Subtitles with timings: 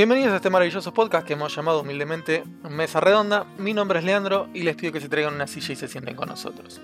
[0.00, 3.44] Bienvenidos a este maravilloso podcast que hemos llamado humildemente Mesa Redonda.
[3.58, 6.16] Mi nombre es Leandro y les pido que se traigan una silla y se sienten
[6.16, 6.80] con nosotros.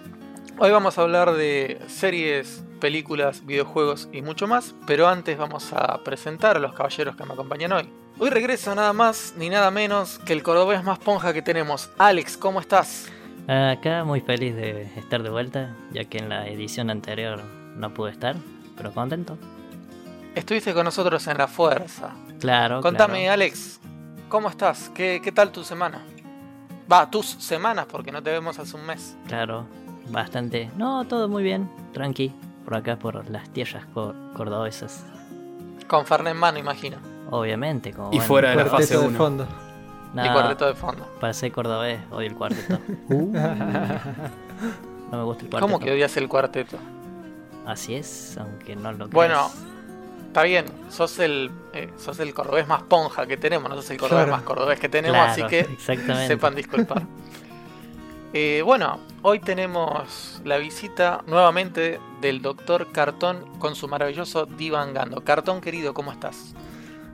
[0.58, 6.04] Hoy vamos a hablar de series, películas, videojuegos y mucho más, pero antes vamos a
[6.04, 7.88] presentar a los caballeros que me acompañan hoy.
[8.18, 11.88] Hoy regresa nada más ni nada menos que el cordobés más ponja que tenemos.
[11.96, 13.10] Alex, ¿cómo estás?
[13.48, 17.40] Acá muy feliz de estar de vuelta, ya que en la edición anterior
[17.76, 18.36] no pude estar,
[18.76, 19.38] pero contento.
[20.34, 22.12] Estuviste con nosotros en La Fuerza.
[22.40, 22.80] Claro.
[22.82, 23.32] Contame, claro.
[23.34, 23.80] Alex,
[24.28, 24.90] ¿cómo estás?
[24.94, 26.02] ¿Qué, ¿Qué tal tu semana?
[26.90, 29.16] Va, tus semanas, porque no te vemos hace un mes.
[29.26, 29.64] Claro,
[30.10, 30.70] bastante.
[30.76, 32.32] No, todo muy bien, tranqui.
[32.64, 35.04] Por acá, por las tierras cor- cordobesas.
[35.88, 36.96] Con Fernet en mano, imagino.
[37.30, 39.16] Obviamente, como Y bueno, fuera de la fase de 1.
[39.18, 39.46] fondo.
[40.14, 41.06] no, Y cuarteto de fondo.
[41.20, 42.78] Para ser cordobés, odio el cuarteto.
[45.10, 45.60] No me gusta el cuarteto.
[45.60, 46.76] ¿Cómo que odias el cuarteto?
[47.64, 49.75] Así es, aunque no lo Bueno, creas.
[50.36, 53.96] Está bien, sos el, eh, sos el cordobés más ponja que tenemos, no sos el
[53.96, 54.36] cordobés Claro.
[54.36, 55.66] más cordobés que tenemos, Claro, así que
[56.28, 57.02] sepan disculpar.
[58.32, 65.22] Eh, bueno, hoy tenemos la visita nuevamente del doctor Cartón con su maravilloso divangando.
[65.24, 66.52] Cartón querido, ¿cómo estás?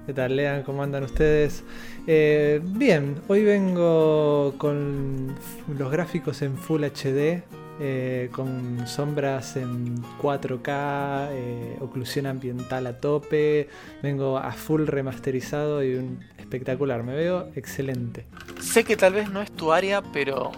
[0.07, 0.65] ¿Qué tal, Lean?
[0.65, 1.63] ¿Cómo andan ustedes?
[2.09, 5.37] Eh, bien, hoy vengo con
[5.69, 7.45] los gráficos en Full HD,
[7.81, 13.69] eh, con sombras en 4K, eh, oclusión ambiental a tope,
[14.03, 18.27] vengo a full remasterizado y un espectacular, me veo excelente.
[18.61, 20.53] Sé que tal vez no es tu área, pero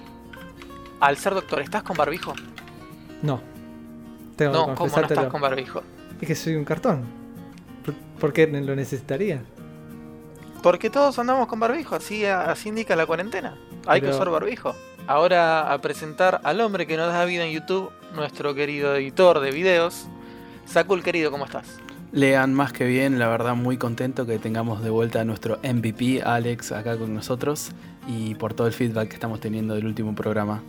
[1.00, 2.34] al ser doctor, ¿estás con barbijo?
[3.22, 3.40] No,
[4.36, 5.82] tengo No, que ¿cómo no estás con barbijo?
[6.20, 7.04] Es que soy un cartón.
[8.20, 9.42] ¿Por, qué lo necesitaría?
[10.62, 13.56] Porque todos andamos con barbijo, así, así indica la cuarentena.
[13.86, 14.74] Hay que usar barbijo.
[15.06, 19.50] Ahora a presentar al hombre que nos da vida en YouTube, nuestro querido editor de
[19.50, 20.06] videos.
[20.64, 21.78] Sakul querido, ¿cómo estás?
[22.12, 26.22] Lean más que bien, la verdad muy contento que tengamos de vuelta a nuestro MVP,
[26.22, 27.72] Alex, acá con nosotros
[28.06, 30.62] y por todo el feedback que estamos teniendo del último programa.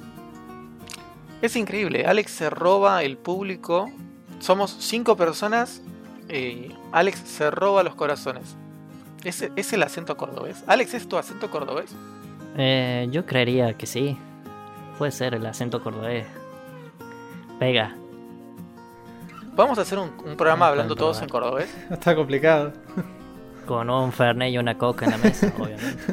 [1.41, 3.89] Es increíble, Alex se roba el público.
[4.39, 5.81] Somos cinco personas.
[6.27, 8.55] eh, Alex se roba los corazones.
[9.23, 10.63] ¿Es, es el acento cordobés?
[10.67, 11.91] Alex, ¿es tu acento cordobés?
[12.57, 14.17] Eh, yo creería que sí.
[14.97, 16.25] Puede ser el acento cordobés.
[17.59, 17.95] Pega.
[19.55, 21.73] Vamos a hacer un, un programa hablando todos en cordobés.
[21.91, 22.73] Está complicado.
[23.65, 26.03] Con un fernet y una coca en la mesa, obviamente.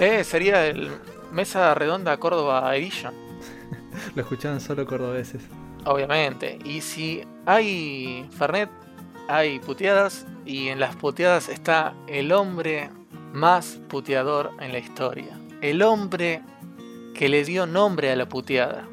[0.00, 0.90] Eh, sería el
[1.30, 3.14] Mesa Redonda Córdoba Edition.
[4.14, 5.42] Lo escuchaban solo cordobeses.
[5.84, 6.58] Obviamente.
[6.64, 8.70] Y si hay Fernet,
[9.28, 10.26] hay puteadas.
[10.44, 12.90] Y en las puteadas está el hombre
[13.32, 15.38] más puteador en la historia.
[15.62, 16.42] El hombre
[17.14, 18.88] que le dio nombre a la puteada.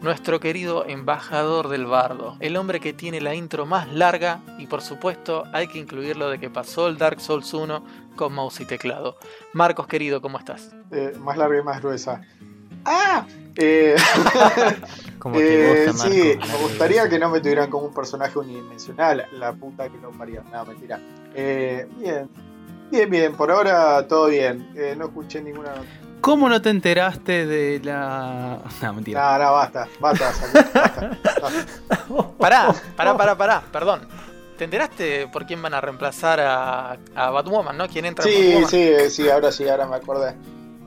[0.00, 2.36] Nuestro querido embajador del bardo.
[2.40, 4.40] El hombre que tiene la intro más larga.
[4.58, 7.86] Y por supuesto hay que incluirlo de que pasó el Dark Souls 1
[8.16, 9.16] con mouse y teclado.
[9.52, 10.74] Marcos querido, ¿cómo estás?
[10.90, 12.20] Eh, más larga y más gruesa.
[12.84, 13.24] ¡Ah!
[13.54, 13.94] Eh,
[15.20, 19.26] Como eh, gusta, sí, me gustaría que no me tuvieran como un personaje unidimensional.
[19.32, 20.42] La puta que lo parió.
[20.52, 21.00] No, mentira.
[21.32, 22.28] Eh, bien.
[22.90, 23.34] Bien, bien.
[23.36, 24.70] Por ahora todo bien.
[24.76, 25.70] Eh, no escuché ninguna.
[26.20, 28.58] ¿Cómo no te enteraste de la...
[28.82, 29.38] No, mentira.
[29.38, 29.86] No, no, basta.
[30.00, 31.10] Basta, basta, basta.
[32.38, 34.00] Pará, pará, pará, pará, perdón.
[34.56, 37.86] ¿Te enteraste por quién van a reemplazar a, a Batwoman, no?
[37.88, 38.70] ¿Quién entra en Sí, Batwoman?
[38.70, 40.34] sí, eh, sí, ahora sí, ahora me acordé.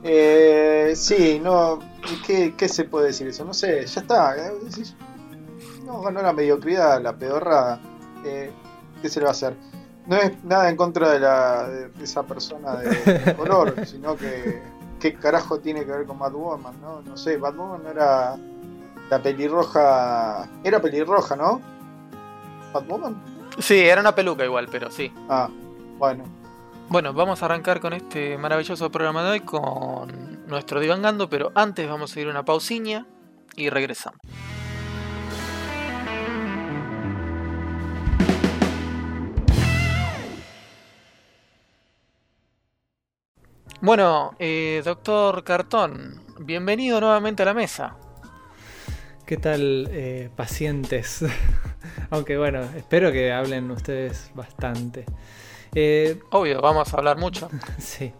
[0.03, 1.79] Eh, sí, no.
[2.25, 3.45] ¿qué, ¿Qué se puede decir eso?
[3.45, 4.35] No sé, ya está.
[4.37, 4.51] eh,
[5.85, 7.79] No ganó la mediocridad, la pedorrada.
[8.25, 8.51] Eh,
[9.01, 9.55] ¿Qué se le va a hacer?
[10.09, 14.59] No es nada en contra de, la, de esa persona de color, sino que.
[14.99, 16.81] ¿Qué carajo tiene que ver con Batwoman?
[16.81, 18.35] No, no sé, Batwoman no era.
[19.11, 20.49] La pelirroja.
[20.63, 21.61] Era pelirroja, ¿no?
[22.73, 23.21] ¿Batwoman?
[23.59, 25.13] Sí, era una peluca igual, pero sí.
[25.29, 25.47] Ah,
[25.99, 26.23] bueno.
[26.89, 31.87] Bueno, vamos a arrancar con este maravilloso programa de hoy con nuestro divangando, pero antes
[31.87, 33.05] vamos a ir a una pausiña
[33.55, 34.19] y regresamos.
[43.81, 47.95] Bueno, eh, doctor Cartón, bienvenido nuevamente a la mesa.
[49.25, 51.23] ¿Qué tal, eh, pacientes?
[52.09, 55.05] Aunque bueno, espero que hablen ustedes bastante.
[55.73, 57.47] Eh, Obvio, vamos a hablar mucho.
[57.77, 58.11] sí.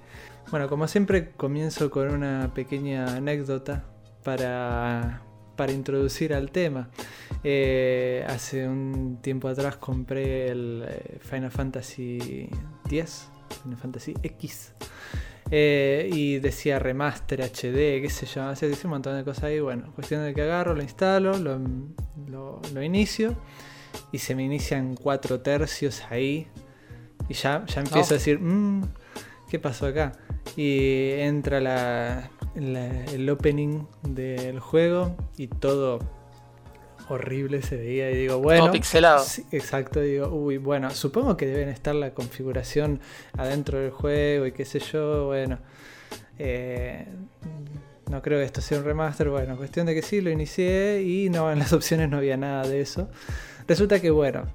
[0.50, 3.84] Bueno, como siempre, comienzo con una pequeña anécdota
[4.24, 5.24] para,
[5.58, 6.90] para introducir al tema.
[7.44, 12.50] Eh, hace un tiempo atrás compré el eh, Final Fantasy
[12.86, 13.28] X,
[13.64, 14.74] Final Fantasy X.
[15.52, 19.60] Eh, y decía remaster HD, qué sé yo, así dice un montón de cosas ahí.
[19.60, 21.60] Bueno, cuestión de que agarro, lo instalo, lo,
[22.28, 23.36] lo- lo inicio
[24.12, 26.48] y se me inician 4 tercios ahí.
[27.28, 28.84] Y ya, ya empiezo a decir, "Mm,
[29.50, 30.12] ¿qué pasó acá?
[30.56, 36.00] Y entra la, la- el opening del juego y todo
[37.10, 38.10] horrible se veía.
[38.12, 38.64] Y digo, bueno.
[38.64, 39.24] Todo pixelado.
[39.24, 43.00] Sí, exacto, digo, uy, bueno, supongo que deben estar la configuración
[43.38, 45.60] adentro del juego y qué sé yo, bueno.
[46.38, 47.06] eh,
[48.10, 51.30] no creo que esto sea un remaster, bueno, cuestión de que sí, lo inicié y
[51.30, 53.10] no, en las opciones no había nada de eso.
[53.68, 54.48] Resulta que, bueno,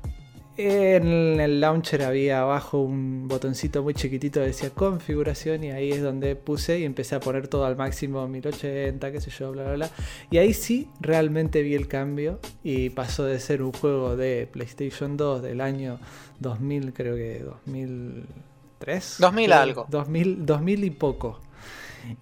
[0.56, 6.02] en el launcher había abajo un botoncito muy chiquitito que decía configuración y ahí es
[6.02, 9.74] donde puse y empecé a poner todo al máximo 1080, qué sé yo, bla, bla,
[9.74, 9.90] bla.
[10.30, 15.16] Y ahí sí realmente vi el cambio y pasó de ser un juego de PlayStation
[15.16, 15.98] 2 del año
[16.40, 19.16] 2000, creo que 2003.
[19.18, 19.86] 2000 creo, algo.
[19.88, 21.40] 2000, 2000 y poco.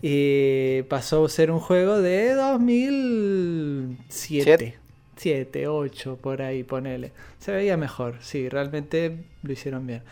[0.01, 3.97] Y pasó a ser un juego de 2007.
[4.09, 4.82] Siete.
[5.23, 7.13] 7, 8, por ahí, ponele.
[7.39, 10.03] Se veía mejor, sí, realmente lo hicieron bien.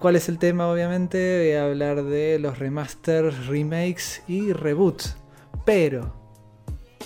[0.00, 0.68] ¿Cuál es el tema?
[0.68, 5.16] Obviamente voy a hablar de los remasters, remakes y reboots.
[5.64, 6.12] Pero,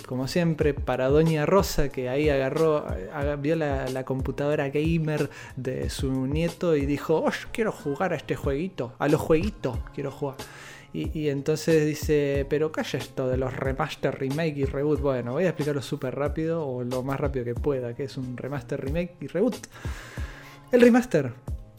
[0.07, 5.89] como siempre, para Doña Rosa, que ahí agarró, aga- vio la, la computadora gamer de
[5.89, 10.35] su nieto y dijo, oh, quiero jugar a este jueguito, a los jueguitos quiero jugar.
[10.93, 14.99] Y, y entonces dice, pero ¿qué es esto de los remaster, remake y reboot?
[14.99, 18.35] Bueno, voy a explicarlo súper rápido o lo más rápido que pueda, que es un
[18.35, 19.55] remaster, remake y reboot.
[20.71, 21.31] El remaster,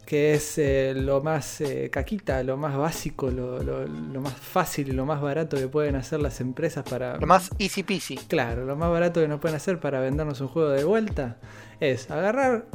[0.07, 4.89] que es eh, lo más eh, caquita, lo más básico, lo, lo- lo más fácil
[4.89, 7.17] y lo más barato que pueden hacer las empresas para...
[7.19, 8.17] Lo más easy peasy.
[8.17, 11.37] Claro, lo más barato que nos pueden hacer para vendernos un juego de vuelta
[11.81, 12.67] es agarrar,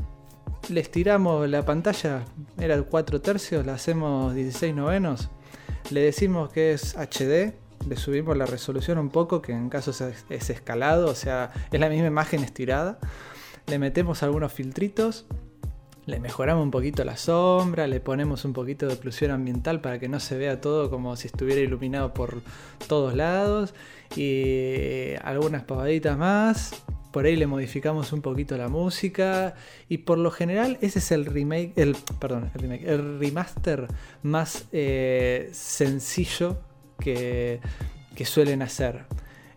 [0.69, 2.23] le estiramos la pantalla,
[2.59, 5.29] era 4 tercios, la hacemos 16 novenos,
[5.91, 7.53] le decimos que es HD,
[7.87, 11.79] le subimos la resolución un poco, que en caso es, es escalado, o sea, es
[11.79, 12.99] la misma imagen estirada,
[13.67, 15.25] le metemos algunos filtritos,
[16.07, 20.07] le mejoramos un poquito la sombra, le ponemos un poquito de oclusión ambiental para que
[20.07, 22.41] no se vea todo como si estuviera iluminado por
[22.87, 23.73] todos lados
[24.15, 26.71] y algunas pavaditas más.
[27.17, 29.55] Por ahí le modificamos un poquito la música
[29.89, 33.87] y por lo general ese es el remake, el perdón, el remake, el remaster
[34.21, 36.59] más eh, sencillo
[36.99, 37.59] que,
[38.13, 39.05] que suelen hacer.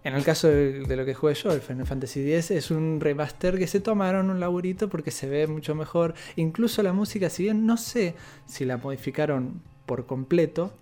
[0.05, 3.59] En el caso de, lo que jugué yo, el Final Fantasy X, es un remaster
[3.59, 6.15] que se tomaron un laburito porque se ve mucho mejor.
[6.37, 8.15] Incluso la música, si bien no sé
[8.47, 10.73] si la modificaron por completo,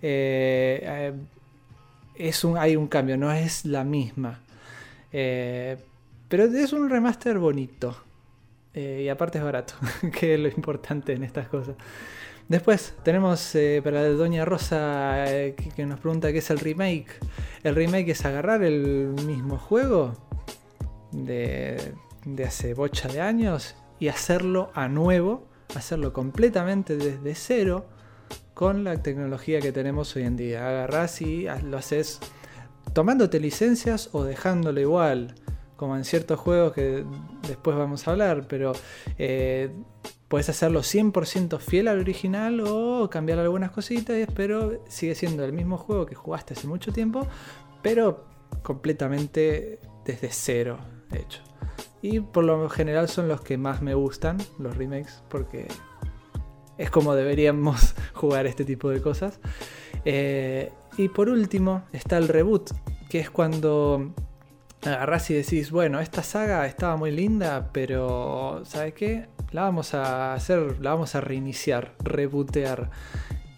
[0.00, 1.12] eh, eh,
[2.14, 4.38] es un, hay un cambio, no es la misma.
[6.32, 7.94] Pero es un remaster bonito.
[8.72, 9.74] Eh, y aparte es barato,
[10.18, 11.74] que es lo importante en estas cosas.
[12.48, 17.18] Después tenemos eh, para Doña Rosa eh, que, nos pregunta qué es el remake.
[17.64, 20.14] El remake es agarrar el mismo juego
[21.10, 21.92] de,
[22.24, 27.84] de hace bocha de años y hacerlo a nuevo, hacerlo completamente desde cero
[28.54, 30.66] con la tecnología que tenemos hoy en día.
[30.66, 32.20] Agarrás y lo haces
[32.94, 35.34] tomándote licencias o dejándolo igual,
[35.82, 37.04] como en ciertos juegos que
[37.48, 38.70] después vamos a hablar, pero
[39.18, 39.68] eh,
[40.28, 45.78] puedes hacerlo 100% fiel al original o cambiar algunas cositas, pero sigue siendo el mismo
[45.78, 47.26] juego que jugaste hace mucho tiempo,
[47.82, 48.26] pero
[48.62, 50.78] completamente desde cero
[51.10, 51.40] hecho.
[52.00, 55.66] Y por lo general son los que más me gustan, los remakes, porque
[56.78, 59.40] es como deberíamos jugar este tipo de cosas.
[60.04, 62.70] Eh, y por último está el reboot,
[63.10, 64.14] que es cuando
[64.84, 69.28] agarrás y decís, bueno, esta saga estaba muy linda, pero ¿sabes qué?
[69.52, 72.90] La vamos a hacer, la vamos a reiniciar, rebootear.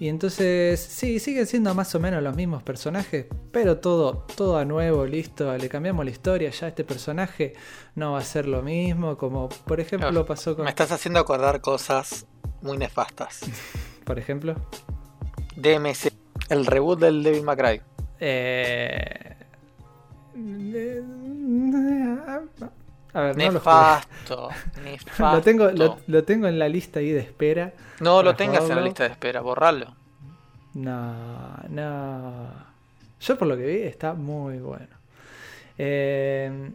[0.00, 4.64] Y entonces, sí, siguen siendo más o menos los mismos personajes, pero todo, todo a
[4.64, 7.54] nuevo, listo, le cambiamos la historia, ya este personaje
[7.94, 10.64] no va a ser lo mismo, como por ejemplo Claro, pasó con...
[10.64, 12.26] Me estás haciendo acordar cosas
[12.60, 13.40] muy nefastas.
[14.04, 14.56] Por ejemplo...
[15.56, 16.12] DMC,
[16.50, 17.80] el reboot del Devil May Cry.
[18.20, 19.33] Eh...
[23.14, 23.52] A ver, no lo.
[23.52, 24.48] Nefasto.
[25.18, 27.72] Lo tengo, lo, lo tengo en la lista ahí de espera.
[28.00, 29.94] no lo tengas en la lista de espera, borralo.
[30.74, 32.48] No, no.
[33.20, 34.96] Yo por lo que vi está muy bueno.
[35.78, 36.70] Eh,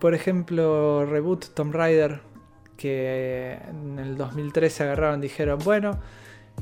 [0.00, 2.20] por ejemplo, Reboot Tomb Raider,
[2.76, 5.98] que en el 2013 agarraron y dijeron, bueno,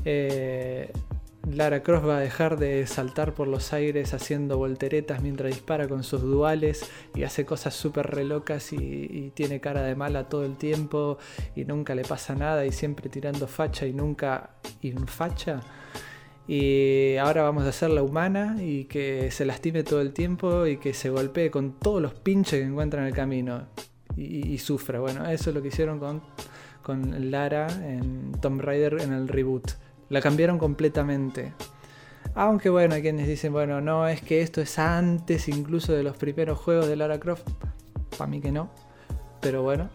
[0.03, 0.91] eh,
[1.51, 6.03] Lara Croft va a dejar de saltar por los aires haciendo volteretas mientras dispara con
[6.03, 10.57] sus duales y hace cosas súper relocas y, y tiene cara de mala todo el
[10.57, 11.17] tiempo
[11.55, 15.61] y nunca le pasa nada y siempre tirando facha y nunca infacha.
[16.47, 20.93] Y ahora vamos a hacerla humana y que se lastime todo el tiempo y que
[20.93, 23.67] se golpee con todos los pinches que encuentra en el camino
[24.15, 24.99] y, y sufra.
[24.99, 26.21] Bueno, eso es lo que hicieron con,
[26.83, 29.84] con Lara en Tomb Raider en el reboot.
[30.09, 31.53] La cambiaron completamente.
[32.33, 36.17] Aunque bueno, hay quienes dicen, bueno, no, es que esto es antes incluso de los
[36.17, 37.47] primeros juegos de Lara Croft.
[38.17, 38.69] Para mí que no.
[39.41, 39.89] Pero bueno.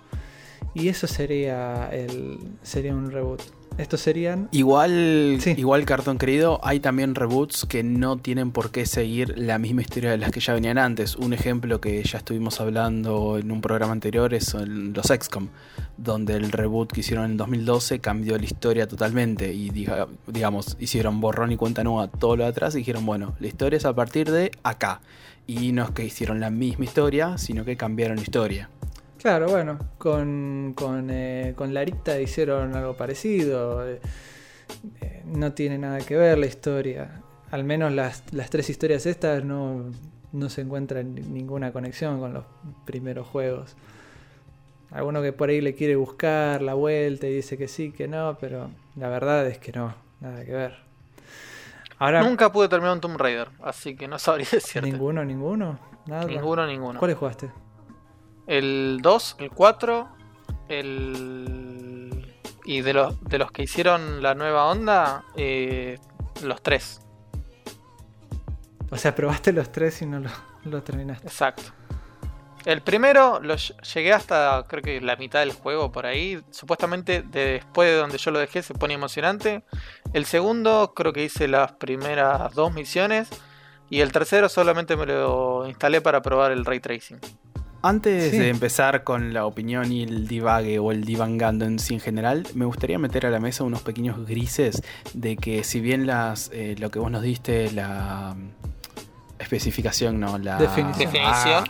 [0.74, 3.42] Y eso sería el sería un reboot.
[3.80, 4.48] Estos serían.
[4.52, 9.80] Igual, igual cartón querido, hay también reboots que no tienen por qué seguir la misma
[9.80, 11.16] historia de las que ya venían antes.
[11.16, 15.48] Un ejemplo que ya estuvimos hablando en un programa anterior es los XCOM,
[15.96, 21.50] donde el reboot que hicieron en 2012 cambió la historia totalmente y digamos, hicieron borrón
[21.52, 24.30] y cuenta nueva todo lo de atrás y dijeron, bueno, la historia es a partir
[24.30, 25.00] de acá.
[25.46, 28.68] Y no es que hicieron la misma historia, sino que cambiaron la historia.
[29.20, 33.86] Claro, bueno, con, con, eh, con Larita hicieron algo parecido.
[33.86, 34.00] Eh,
[35.02, 37.20] eh, no tiene nada que ver la historia.
[37.50, 39.90] Al menos las, las tres historias estas no,
[40.32, 42.44] no se encuentra ninguna conexión con los
[42.86, 43.76] primeros juegos.
[44.90, 48.38] Alguno que por ahí le quiere buscar la vuelta y dice que sí, que no,
[48.40, 50.78] pero la verdad es que no, nada que ver.
[51.98, 54.90] Ahora, Nunca pude terminar un Tomb Raider, así que no sabría decirte.
[54.90, 55.78] ¿Ninguno, ninguno?
[56.06, 56.24] Nada.
[56.24, 56.98] Ninguno, ninguno.
[56.98, 57.50] ¿Cuáles jugaste?
[58.50, 60.08] El 2, el 4,
[60.68, 62.34] el...
[62.64, 66.00] Y de los, de los que hicieron la nueva onda, eh,
[66.42, 67.00] los 3.
[68.90, 70.22] O sea, probaste los 3 y no
[70.64, 71.28] los terminaste.
[71.28, 71.62] Exacto.
[72.64, 76.42] El primero lo llegué hasta creo que la mitad del juego por ahí.
[76.50, 79.62] Supuestamente después de donde yo lo dejé se pone emocionante.
[80.12, 83.28] El segundo creo que hice las primeras dos misiones.
[83.88, 87.20] Y el tercero solamente me lo instalé para probar el ray tracing.
[87.82, 92.00] Antes de empezar con la opinión y el divague o el divangando en sí en
[92.00, 94.82] general, me gustaría meter a la mesa unos pequeños grises
[95.14, 98.36] de que si bien las eh, lo que vos nos diste, la
[99.38, 101.10] especificación, no, la definición.
[101.24, 101.64] Ah,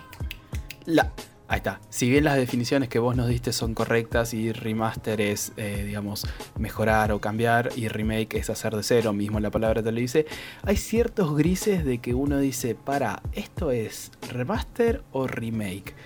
[0.86, 1.12] la,
[1.50, 1.80] Ahí está.
[1.90, 6.24] Si bien las definiciones que vos nos diste son correctas y remaster es, eh, digamos,
[6.56, 10.26] mejorar o cambiar y remake es hacer de cero, mismo la palabra te lo dice,
[10.62, 15.96] hay ciertos grises de que uno dice, para, ¿esto es remaster o remake?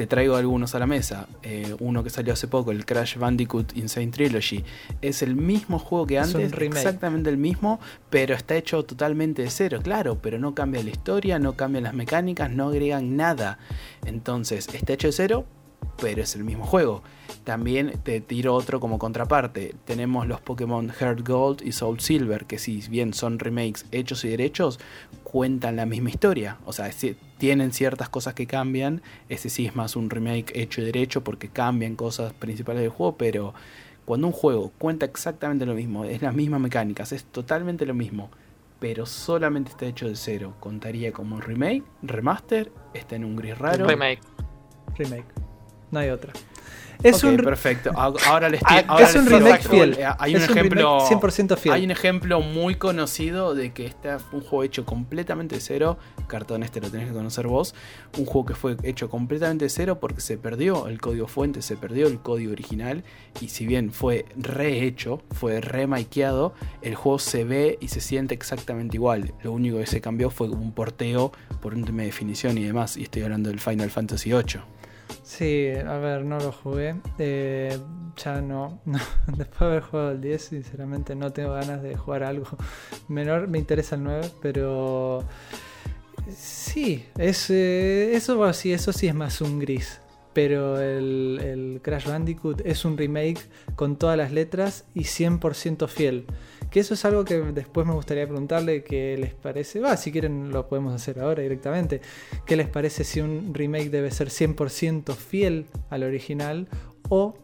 [0.00, 1.28] Te traigo algunos a la mesa.
[1.42, 4.64] Eh, uno que salió hace poco, el Crash Bandicoot Insane Trilogy.
[5.02, 7.78] Es el mismo juego que antes, exactamente el mismo,
[8.08, 11.92] pero está hecho totalmente de cero, claro, pero no cambia la historia, no cambian las
[11.92, 13.58] mecánicas, no agregan nada.
[14.06, 15.44] Entonces, está hecho de cero,
[16.00, 17.02] pero es el mismo juego.
[17.44, 19.74] También te tiro otro como contraparte.
[19.84, 24.30] Tenemos los Pokémon Heart Gold y Soul Silver, que si bien son remakes hechos y
[24.30, 24.80] derechos,
[25.24, 26.56] cuentan la misma historia.
[26.64, 26.90] O sea,
[27.40, 29.00] tienen ciertas cosas que cambian.
[29.30, 33.16] Ese sí es más un remake hecho y derecho porque cambian cosas principales del juego,
[33.16, 33.54] pero
[34.04, 38.30] cuando un juego cuenta exactamente lo mismo, es las mismas mecánicas, es totalmente lo mismo,
[38.78, 43.56] pero solamente está hecho de cero, contaría como un remake, remaster, está en un gris
[43.56, 43.86] raro.
[43.86, 44.20] Remake.
[44.98, 45.24] Remake.
[45.90, 46.34] No hay otra.
[47.02, 47.90] Es un perfecto.
[47.94, 49.96] Ahora les ah, Es un remake fiel.
[49.98, 51.74] Eh, hay un ejemplo 100% fiel.
[51.74, 55.98] Hay un ejemplo muy conocido de que este fue un juego hecho completamente de cero.
[56.26, 57.74] Cartón este lo tenés que conocer vos.
[58.18, 61.76] Un juego que fue hecho completamente de cero porque se perdió el código fuente, se
[61.76, 63.04] perdió el código original
[63.40, 68.96] y si bien fue rehecho, fue remakeado, el juego se ve y se siente exactamente
[68.96, 69.32] igual.
[69.42, 72.96] Lo único que se cambió fue un porteo por un tema de definición y demás.
[72.96, 74.79] Y estoy hablando del Final Fantasy VIII.
[75.30, 76.96] Sí, a ver, no lo jugué.
[77.18, 77.78] Eh,
[78.16, 78.80] ya no,
[79.28, 82.48] Después de haber jugado el 10, sinceramente no tengo ganas de jugar algo
[83.08, 83.46] menor.
[83.46, 85.22] Me interesa el 9, pero
[86.34, 90.00] sí, eh, eso, sí, eso sí es más un gris.
[90.32, 93.40] Pero el, el Crash Bandicoot es un remake
[93.76, 96.26] con todas las letras y 100% fiel.
[96.70, 99.80] Que eso es algo que después me gustaría preguntarle qué les parece.
[99.80, 102.00] Va, si quieren lo podemos hacer ahora directamente.
[102.46, 106.68] ¿Qué les parece si un remake debe ser 100% fiel al original
[107.08, 107.34] o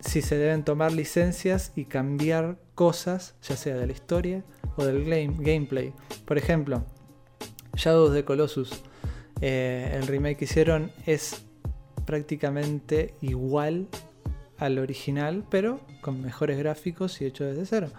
[0.00, 4.44] si se deben tomar licencias y cambiar cosas, ya sea de la historia
[4.76, 5.04] o del
[5.38, 5.92] gameplay?
[6.24, 6.84] Por ejemplo,
[7.74, 8.82] Shadows de Colossus.
[9.40, 11.44] Eh, el remake que hicieron es
[12.04, 13.86] prácticamente igual
[14.58, 17.90] al original, pero con mejores gráficos y hecho desde cero.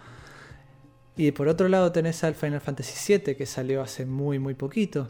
[1.19, 5.09] Y por otro lado tenés al Final Fantasy VII que salió hace muy muy poquito,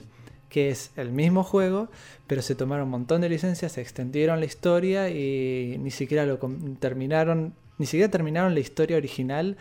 [0.50, 1.90] que es el mismo juego,
[2.26, 6.40] pero se tomaron un montón de licencias, se extendieron la historia y ni siquiera lo
[6.80, 9.56] terminaron, ni siquiera terminaron la historia original,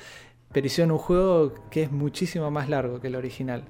[0.50, 3.64] pero hicieron un juego que es muchísimo más largo que el original.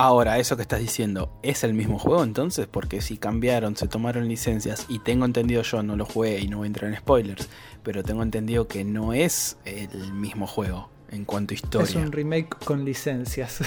[0.00, 2.68] Ahora, eso que estás diciendo, ¿es el mismo juego entonces?
[2.68, 6.58] Porque si cambiaron, se tomaron licencias y tengo entendido yo, no lo jugué y no
[6.58, 7.48] voy a entrar en spoilers,
[7.82, 11.88] pero tengo entendido que no es el mismo juego en cuanto a historia.
[11.88, 13.58] Es un remake con licencias.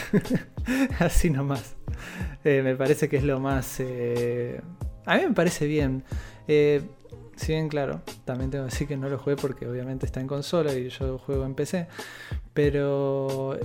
[0.99, 1.75] Así nomás.
[2.45, 3.81] Eh, me parece que es lo más...
[3.81, 4.61] Eh,
[5.05, 6.05] a mí me parece bien.
[6.47, 6.81] Eh,
[7.35, 10.27] si bien, claro, también tengo que decir que no lo jugué porque obviamente está en
[10.27, 11.89] consola y yo juego en PC.
[12.53, 13.59] Pero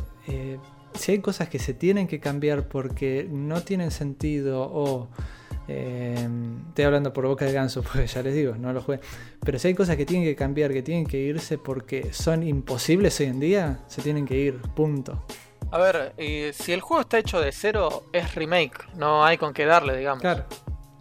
[0.97, 5.09] si hay cosas que se tienen que cambiar porque no tienen sentido o...
[5.69, 6.29] eh,
[6.69, 9.01] estoy hablando por boca de ganso porque ya les digo, no lo jugué.
[9.45, 13.19] Pero si hay cosas que tienen que cambiar, que tienen que irse porque son imposibles
[13.21, 15.25] hoy en día, se tienen que ir, punto.
[15.73, 16.15] A ver,
[16.55, 18.87] si el juego está hecho de cero, es remake.
[18.95, 20.21] No hay con qué darle, digamos.
[20.23, 20.45] Claro,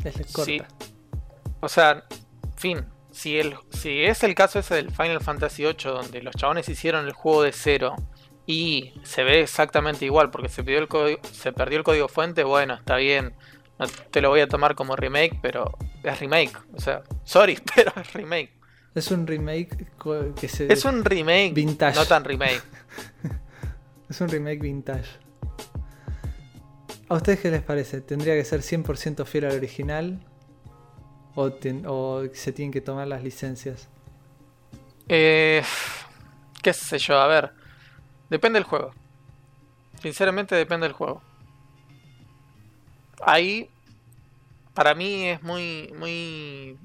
[0.04, 0.44] es corta.
[0.44, 0.62] Sí.
[1.60, 2.04] O sea,
[2.56, 2.84] fin.
[3.12, 7.06] Si, el, si es el caso ese del Final Fantasy VIII, donde los chabones hicieron
[7.06, 7.96] el juego de cero
[8.48, 12.44] y se ve exactamente igual porque se, pidió el código, se perdió el código fuente,
[12.44, 13.34] bueno, está bien.
[13.78, 16.58] No te lo voy a tomar como remake, pero es remake.
[16.74, 18.54] O sea, sorry, pero es remake.
[18.94, 19.88] Es un remake
[20.40, 20.72] que se.
[20.72, 21.96] Es un remake, Vintage.
[21.98, 22.62] no tan remake.
[24.10, 25.10] Es un remake vintage.
[27.10, 28.02] ¿A ustedes qué les parece?
[28.02, 30.24] ¿Tendría que ser 100% fiel al original?
[31.34, 33.90] ¿O, ten- o se tienen que tomar las licencias?
[35.10, 35.64] Eh,
[36.62, 37.52] qué sé yo, a ver.
[38.30, 38.92] Depende del juego.
[40.02, 41.22] Sinceramente depende del juego.
[43.22, 43.70] Ahí,
[44.74, 46.78] para mí es muy, muy...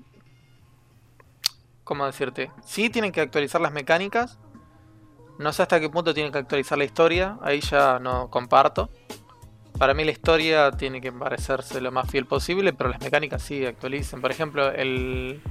[1.85, 2.50] ¿Cómo decirte?
[2.64, 4.38] Sí tienen que actualizar las mecánicas.
[5.38, 7.38] No sé hasta qué punto tienen que actualizar la historia.
[7.42, 8.90] Ahí ya no comparto.
[9.78, 13.64] Para mí la historia tiene que parecerse lo más fiel posible, pero las mecánicas sí
[13.64, 14.20] actualicen.
[14.20, 15.42] Por ejemplo, el...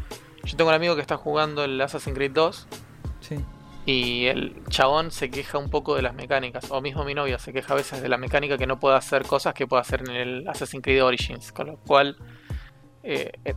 [0.43, 2.67] Yo tengo un amigo que está jugando el Assassin's Creed 2
[3.22, 3.36] Sí.
[3.91, 6.69] Y el chabón se queja un poco de las mecánicas.
[6.69, 9.25] O mismo mi novia se queja a veces de la mecánica que no puede hacer
[9.25, 11.51] cosas que puede hacer en el Assassin's Creed Origins.
[11.51, 12.15] Con lo cual,
[13.01, 13.55] eh, eh,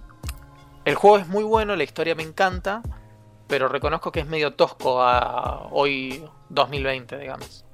[0.87, 2.81] el juego es muy bueno, la historia me encanta,
[3.47, 7.67] pero reconozco que es medio tosco a hoy 2020, digamos.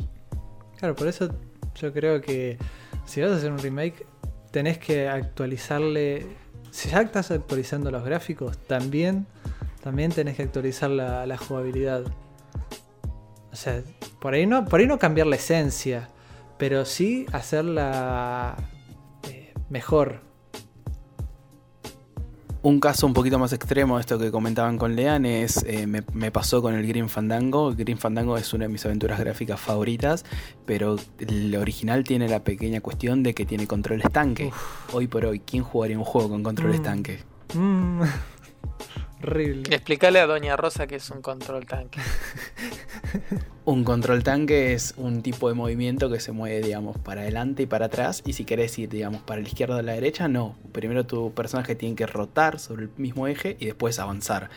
[0.78, 1.28] Claro, por eso
[1.76, 2.58] yo creo que
[3.04, 4.04] si vas a hacer un remake,
[4.50, 6.26] tenés que actualizarle.
[6.72, 9.28] Si ya estás actualizando los gráficos, también,
[9.80, 12.02] también tenés que actualizar la, la jugabilidad.
[13.52, 13.82] O sea,
[14.20, 16.08] por ahí no, por ahí no cambiar la esencia,
[16.58, 18.56] pero sí hacerla
[19.30, 20.20] eh, mejor.
[22.60, 26.32] Un caso un poquito más extremo, esto que comentaban con Lean, es eh, me, me
[26.32, 27.72] pasó con el Green Fandango.
[27.74, 30.24] Green Fandango es una de mis aventuras gráficas favoritas,
[30.66, 34.50] pero el original tiene la pequeña cuestión de que tiene controles tanque.
[34.92, 36.82] Hoy por hoy, ¿quién jugaría un juego con controles Mm.
[36.82, 37.20] tanque?
[37.54, 38.02] Mm.
[39.22, 39.74] Horrible.
[39.74, 42.00] Explícale a Doña Rosa que es un control tanque.
[43.68, 47.66] Un control tanque es un tipo de movimiento que se mueve, digamos, para adelante y
[47.66, 48.22] para atrás.
[48.24, 50.56] Y si querés ir, digamos, para la izquierda o la derecha, no.
[50.72, 54.48] Primero tu personaje tiene que rotar sobre el mismo eje y después avanzar.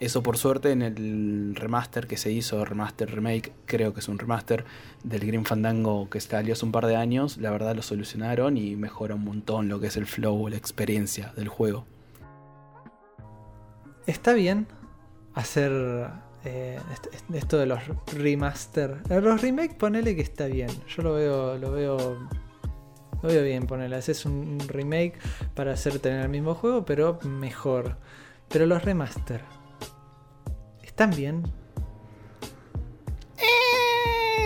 [0.00, 4.18] Eso por suerte en el remaster que se hizo, remaster remake, creo que es un
[4.18, 4.66] remaster
[5.02, 8.76] del Green Fandango que salió hace un par de años, la verdad lo solucionaron y
[8.76, 11.86] mejora un montón lo que es el flow, la experiencia del juego.
[14.08, 14.66] Está bien
[15.34, 15.70] hacer
[16.44, 17.80] eh, est- esto de los
[18.16, 18.96] remaster.
[19.10, 20.70] Eh, Los remake, ponele que está bien.
[20.88, 21.98] Yo lo veo, lo veo,
[23.22, 23.96] lo veo bien, ponele.
[23.96, 25.14] Haces un remake
[25.54, 27.96] para hacer tener el mismo juego, pero mejor.
[28.48, 29.42] Pero los remaster,
[30.82, 31.42] ¿están bien?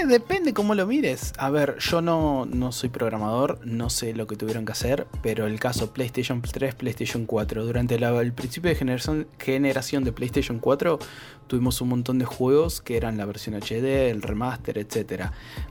[0.06, 1.32] Depende cómo lo mires.
[1.38, 5.46] A ver, yo no, no soy programador, no sé lo que tuvieron que hacer, pero
[5.46, 10.98] el caso PlayStation 3, PlayStation 4, durante el principio de generación, generación de PlayStation 4
[11.46, 15.30] tuvimos un montón de juegos que eran la versión HD, el remaster, etc.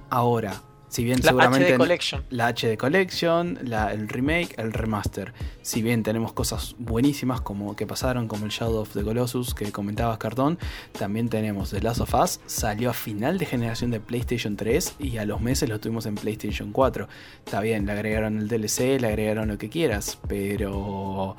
[0.09, 1.73] Ahora, si bien La seguramente...
[1.73, 2.23] HD Collection.
[2.31, 5.33] la HD Collection, la- el remake, el remaster.
[5.61, 9.71] Si bien tenemos cosas buenísimas como que pasaron, como el Shadow of the Colossus que
[9.71, 10.59] comentabas Cartón,
[10.91, 15.17] también tenemos The Last of Us, salió a final de generación de PlayStation 3 y
[15.17, 17.07] a los meses lo tuvimos en PlayStation 4.
[17.45, 21.35] Está bien, le agregaron el DLC, le agregaron lo que quieras, pero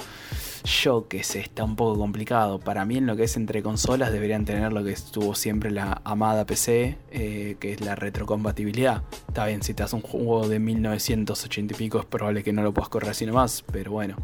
[0.84, 2.60] yo que sé, está un poco complicado.
[2.60, 6.00] Para mí en lo que es entre consolas deberían tener lo que estuvo siempre la
[6.04, 9.02] amada PC, eh, que es la retrocompatibilidad.
[9.28, 12.62] Está bien, si te das un juego de 1980 y pico es probable que no
[12.62, 14.16] lo puedas correr así nomás, pero bueno.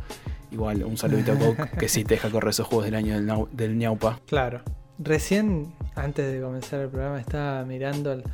[0.51, 3.27] Igual, un saludito a Coke que sí te deja correr esos juegos del año del,
[3.27, 4.21] Nau- del ñaupa.
[4.27, 4.63] Claro.
[4.99, 8.25] Recién, antes de comenzar el programa, estaba mirando el,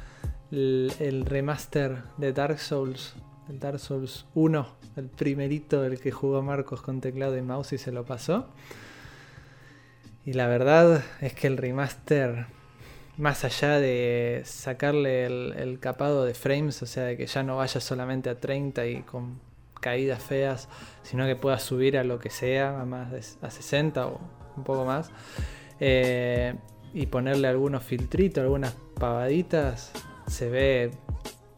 [0.50, 3.14] el- el remaster de Dark Souls,
[3.48, 4.66] el Dark Souls 1,
[4.96, 8.48] el primerito, el que jugó Marcos con teclado y mouse y se lo pasó.
[10.24, 12.46] Y la verdad es que el remaster,
[13.16, 17.80] más allá de sacarle el, capado de frames, o sea, de que ya no vaya
[17.80, 19.38] solamente a 30 y con
[19.80, 20.68] caídas feas,
[21.02, 24.20] sino que pueda subir a lo que sea, a más de a 60 o
[24.56, 25.10] un poco más,
[25.80, 26.54] eh,
[26.92, 29.92] y ponerle algunos filtritos, algunas pavaditas,
[30.26, 30.90] se ve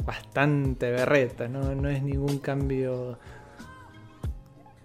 [0.05, 3.19] bastante berreta, no, no es ningún cambio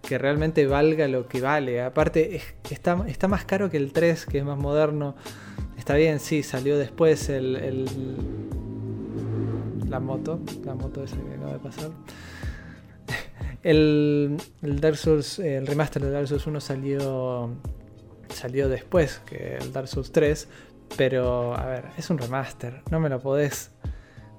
[0.02, 1.82] que realmente valga lo que vale.
[1.82, 5.16] Aparte, es- está, está más caro que el 3, que es más moderno.
[5.82, 7.88] Está bien, sí, salió después el, el-
[9.90, 11.90] la moto, la moto esa que acaba de pasar.
[13.64, 17.50] El, el Dark Souls, el remaster de Dark Souls 1 salió
[18.30, 20.48] salió después que el Dark Souls 3,
[20.98, 23.72] pero a ver, es un remaster, no me lo podés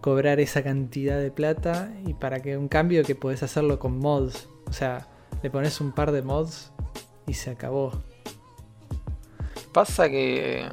[0.00, 4.48] cobrar esa cantidad de plata y para que un cambio que podés hacerlo con mods,
[4.68, 5.08] o sea,
[5.42, 6.70] le pones un par de mods
[7.26, 8.00] y se acabó.
[9.72, 10.68] Pasa que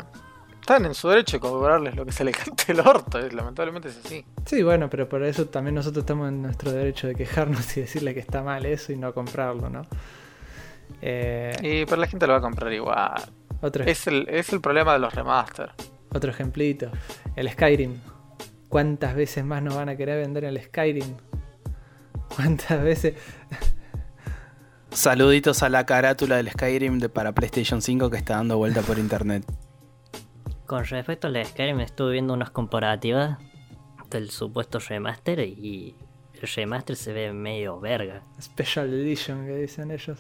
[0.69, 3.89] están en su derecho de cobrarles lo que se le cante el orto, eh, lamentablemente
[3.89, 4.23] es así.
[4.45, 8.13] Sí, bueno, pero por eso también nosotros estamos en nuestro derecho de quejarnos y decirle
[8.13, 9.82] que está mal eso y no comprarlo, ¿no?
[11.01, 13.19] Eh, Y pero la gente lo va a comprar igual.
[13.62, 15.71] otro, Es el, es el problema de los remaster.
[16.13, 16.91] otro ejemplito,
[17.36, 17.95] el Skyrim.
[18.67, 21.15] ¿Cuántas veces más nos van a querer vender el Skyrim?
[22.36, 23.15] ¿Cuántas veces?
[24.91, 28.99] Saluditos a la carátula del Skyrim de, para PlayStation 5 que está dando vuelta por
[28.99, 29.43] internet.
[30.69, 33.39] Con respecto al Skyrim, estuve viendo unas comparativas
[34.12, 35.95] del supuesto remaster y
[36.36, 38.21] el remaster se ve medio verga.
[38.39, 40.19] Special Edition que dicen ellos.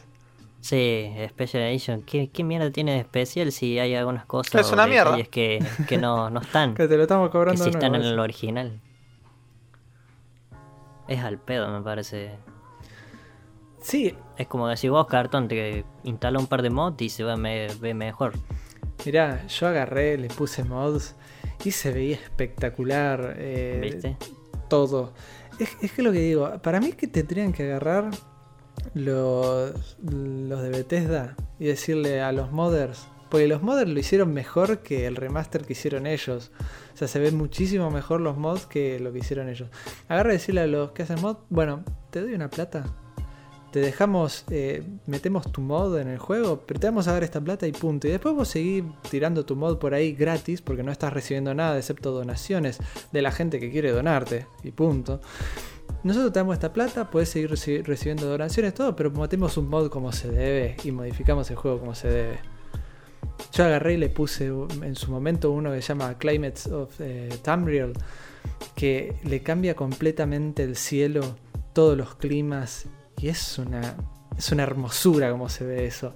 [0.59, 2.01] Sí, Special Edition.
[2.01, 5.21] ¿Qué, qué mierda tiene de especial si hay algunas cosas Es una mierda.
[5.25, 6.73] que, que no, no están?
[6.75, 8.81] Que te lo estamos que cobrando sí de están nuevo, en el original.
[11.07, 12.39] Es al pedo, me parece.
[13.83, 17.37] Sí, Es como decir vos, cartón, te instala un par de mods y se va
[17.37, 18.33] me, ve mejor.
[19.05, 21.15] Mirá, yo agarré, le puse mods
[21.63, 23.35] y se veía espectacular.
[23.37, 24.17] eh, ¿Viste?
[24.69, 25.13] todo.
[25.59, 28.11] Es, es que lo que digo, para mí es que tendrían que agarrar
[28.93, 34.79] los, los de Bethesda y decirle a los modders, porque los modders lo hicieron mejor
[34.79, 36.51] que el remaster que hicieron ellos.
[36.93, 39.69] O sea, se ven muchísimo mejor los mods que lo que hicieron ellos.
[40.07, 42.85] Agarra y decirle a los que hacen mod, bueno, te doy una plata.
[43.71, 47.39] Te dejamos, eh, metemos tu mod en el juego, pero te vamos a dar esta
[47.39, 48.07] plata y punto.
[48.07, 51.77] Y después vos seguís tirando tu mod por ahí gratis, porque no estás recibiendo nada
[51.77, 52.79] excepto donaciones
[53.11, 55.21] de la gente que quiere donarte, y punto.
[56.03, 59.89] Nosotros te damos esta plata, puedes seguir reci- recibiendo donaciones, todo, pero metemos un mod
[59.89, 62.39] como se debe y modificamos el juego como se debe.
[63.53, 67.29] Yo agarré y le puse en su momento uno que se llama Climates of eh,
[67.41, 67.93] Tamriel,
[68.75, 71.35] que le cambia completamente el cielo,
[71.73, 72.87] todos los climas,
[73.21, 73.95] y es una,
[74.37, 76.13] es una hermosura como se ve eso.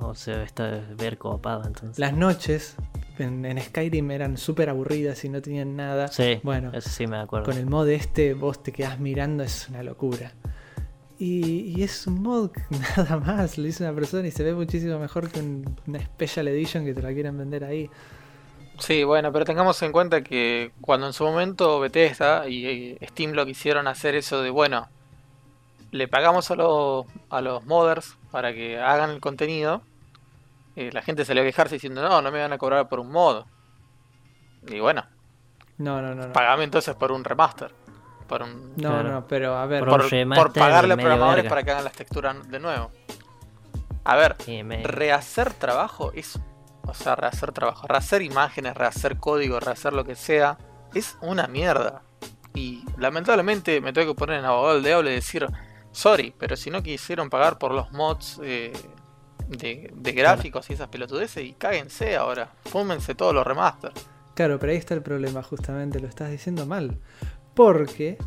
[0.00, 1.98] O sea, está ver copado entonces.
[1.98, 2.74] Las noches
[3.18, 6.08] en, en Skyrim eran súper aburridas y no tenían nada.
[6.08, 7.46] Sí, bueno, eso sí me acuerdo.
[7.46, 10.32] con el mod este vos te quedás mirando, es una locura.
[11.16, 12.50] Y, y es un mod
[12.96, 16.48] nada más, lo hizo una persona y se ve muchísimo mejor que un- una Special
[16.48, 17.88] Edition que te la quieran vender ahí.
[18.80, 22.66] Sí, bueno, pero tengamos en cuenta que cuando en su momento Bethesda y
[23.00, 24.88] y Steam lo quisieron hacer eso de, bueno,
[25.94, 29.82] le pagamos a los, a los modders para que hagan el contenido,
[30.76, 33.12] eh, la gente salió a quejarse diciendo, no, no me van a cobrar por un
[33.12, 33.44] mod.
[34.66, 35.04] Y bueno,
[35.78, 36.26] No, no, no.
[36.26, 37.72] No, pagame entonces por un remaster.
[38.26, 38.70] Por un...
[38.76, 39.08] no, Claro.
[39.12, 39.84] no, pero a ver.
[39.84, 41.48] Por pagarle a programadores verga.
[41.48, 42.90] para que hagan las texturas de nuevo.
[44.04, 46.38] A ver, Sí, me- rehacer trabajo es.
[46.86, 50.58] O sea, rehacer trabajo, rehacer imágenes, rehacer código, rehacer lo que sea,
[50.94, 52.02] es una mierda.
[52.54, 55.46] Y lamentablemente me tengo que poner en abogado del diablo y decir,
[55.94, 58.72] sorry, pero si no quisieron pagar por los mods eh,
[59.48, 63.92] de, gráficos y esas pelotudeces, y cáguense ahora, fúmense todos los remaster.
[64.34, 66.98] Claro, pero ahí está el problema, justamente, lo estás diciendo mal.
[67.54, 68.18] Porque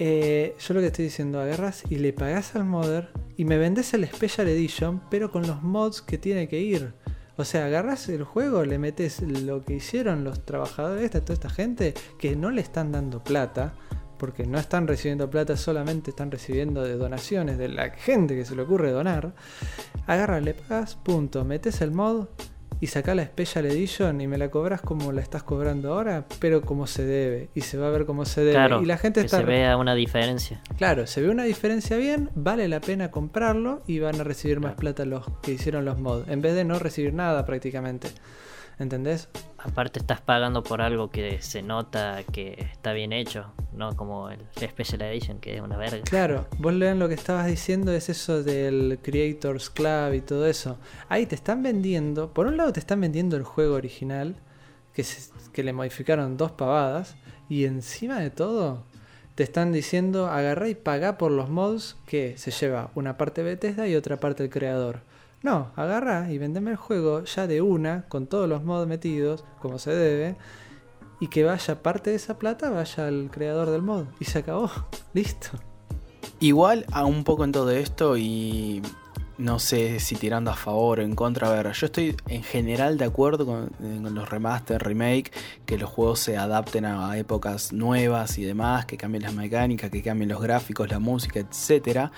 [0.00, 3.94] eh, yo lo que estoy diciendo, agarras y le pagás al modder y me vendés
[3.94, 6.92] el Special Edition, pero con los mods que tiene que ir.
[7.36, 11.50] O sea, agarras el juego, le metes lo que hicieron los trabajadores, esta, toda esta
[11.50, 13.74] gente, que no le están dando plata,
[14.18, 18.54] porque no están recibiendo plata, solamente están recibiendo de donaciones de la gente que se
[18.54, 19.32] le ocurre donar.
[20.06, 22.26] Agarra, le pagas, punto, metes el mod
[22.80, 26.62] y sacás la Special Edition y me la cobras como la estás cobrando ahora, pero
[26.62, 28.52] como se debe, y se va a ver como se debe.
[28.52, 30.60] Claro, y la gente que está se vea una diferencia.
[30.76, 34.74] Claro, se ve una diferencia bien, vale la pena comprarlo y van a recibir más
[34.74, 38.08] plata los que hicieron los mods, en vez de no recibir nada prácticamente.
[38.78, 39.28] ¿Entendés?
[39.58, 44.38] Aparte estás pagando por algo que se nota que está bien hecho, no como el
[44.56, 46.00] Special Edition, que es una verga.
[46.04, 50.78] Claro, vos lean lo que estabas diciendo, es eso del Creators Club y todo eso.
[51.08, 54.36] Ahí te están vendiendo, por un lado te están vendiendo el juego original,
[54.92, 57.16] que, se- que le modificaron dos pavadas,
[57.48, 58.84] y encima de todo
[59.34, 63.88] te están diciendo agarrá y pagá por los mods que se lleva una parte Bethesda
[63.88, 65.00] y otra parte el creador.
[65.42, 69.78] No, agarrá y vendeme el juego ya de una, con todos los mods metidos, como
[69.78, 70.36] se debe,
[71.20, 74.06] y que vaya parte de esa plata, vaya al creador del mod.
[74.18, 74.70] Y se acabó.
[75.14, 75.50] Listo.
[76.40, 78.82] Igual a un poco en todo esto y
[79.38, 81.48] no sé si tirando a favor o en contra.
[81.48, 83.70] A ver, yo estoy en general de acuerdo con,
[84.14, 85.32] los remaster, remake,
[85.64, 90.02] que los juegos se adapten a, épocas nuevas y demás, que cambien las mecánicas, que
[90.02, 92.10] cambien los gráficos, la música, etc.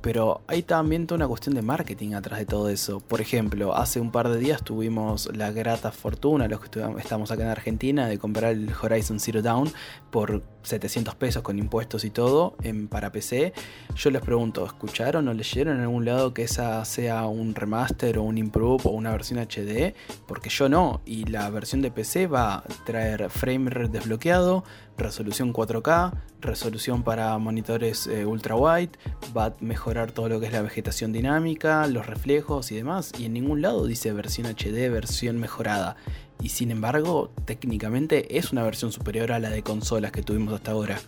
[0.00, 3.00] Pero hay también toda una cuestión de marketing atrás de todo eso.
[3.00, 7.42] Por ejemplo, hace un par de días tuvimos la grata fortuna, los que estamos acá
[7.42, 9.70] en Argentina, de comprar el Horizon Zero Dawn
[10.10, 13.52] por 700 pesos con impuestos y todo en, para PC.
[13.94, 18.22] Yo les pregunto, ¿escucharon o leyeron en algún lado que esa sea un remaster o
[18.22, 19.94] un improve o una versión HD,
[20.26, 24.64] porque yo no, y la versión de PC va a traer frame rate desbloqueado,
[24.96, 28.90] resolución 4K, resolución para monitores eh, ultra wide,
[29.36, 33.26] va a mejorar todo lo que es la vegetación dinámica, los reflejos y demás, y
[33.26, 35.96] en ningún lado dice versión HD, versión mejorada.
[36.40, 40.72] Y sin embargo, técnicamente es una versión superior a la de consolas que tuvimos hasta
[40.72, 40.98] ahora.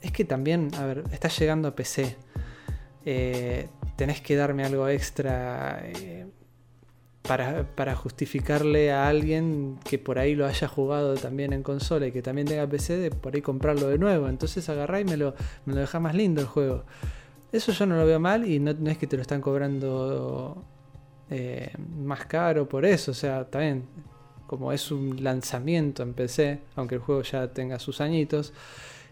[0.00, 2.16] Es que también, a ver, está llegando a PC.
[3.04, 3.68] Eh,
[3.98, 6.24] tenés que darme algo extra eh,
[7.22, 12.22] para, justificarle a alguien que por ahí lo haya jugado también en consola y que
[12.22, 14.28] también tenga PC de por ahí comprarlo de nuevo.
[14.28, 15.34] Entonces agarrá y me lo,
[15.66, 16.84] deja más lindo el juego.
[17.50, 20.64] Eso yo no lo veo mal y no, es que te lo están cobrando
[21.28, 23.10] eh, más caro por eso.
[23.10, 23.82] O sea, también
[24.46, 28.52] como es un lanzamiento en PC, aunque el juego ya tenga sus añitos,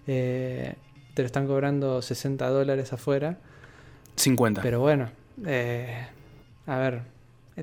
[0.06, 0.76] eh,
[1.12, 3.40] te lo están cobrando 60 dólares afuera
[4.16, 4.62] 50.
[4.62, 5.10] Pero bueno,
[5.44, 6.06] eh,
[6.66, 7.02] a ver,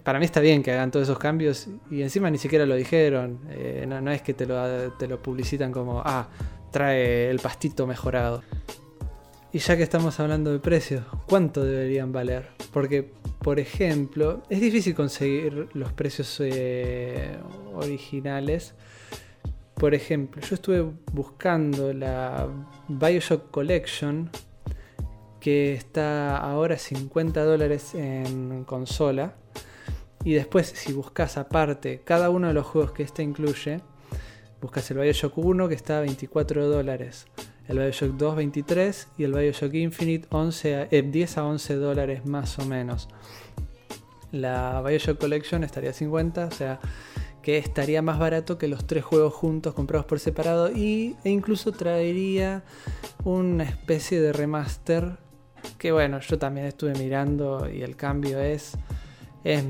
[0.03, 3.39] para mí está bien que hagan todos esos cambios y encima ni siquiera lo dijeron.
[3.49, 6.27] Eh, no, es que te lo, te lo publicitan como, ah,
[6.71, 8.43] trae el pastito mejorado.
[9.51, 12.49] Y ya que estamos hablando de precios, ¿cuánto deberían valer?
[12.71, 17.37] Porque, por ejemplo, es difícil conseguir los precios eh,
[17.75, 18.73] originales.
[19.75, 22.47] Por ejemplo, yo estuve buscando la
[22.87, 24.31] Bioshock Collection
[25.43, 29.35] que está ahora 50 dólares en consola.
[30.23, 33.81] Y después, si buscas aparte cada uno de los juegos que este incluye,
[34.61, 37.27] buscas el Bioshock 1 que está a 24 dólares,
[37.67, 42.65] el Bioshock 2 23 y el Bioshock Infinite 11 10 a 11 dólares más o
[42.65, 43.09] menos.
[44.31, 46.79] La Bioshock Collection estaría a 50, o sea
[47.41, 51.73] que estaría más barato que los tres juegos juntos comprados por separado y, e incluso
[51.73, 52.63] traería
[53.25, 55.17] una especie de remaster
[55.77, 58.77] que bueno, yo también estuve mirando y el cambio es,
[59.43, 59.63] es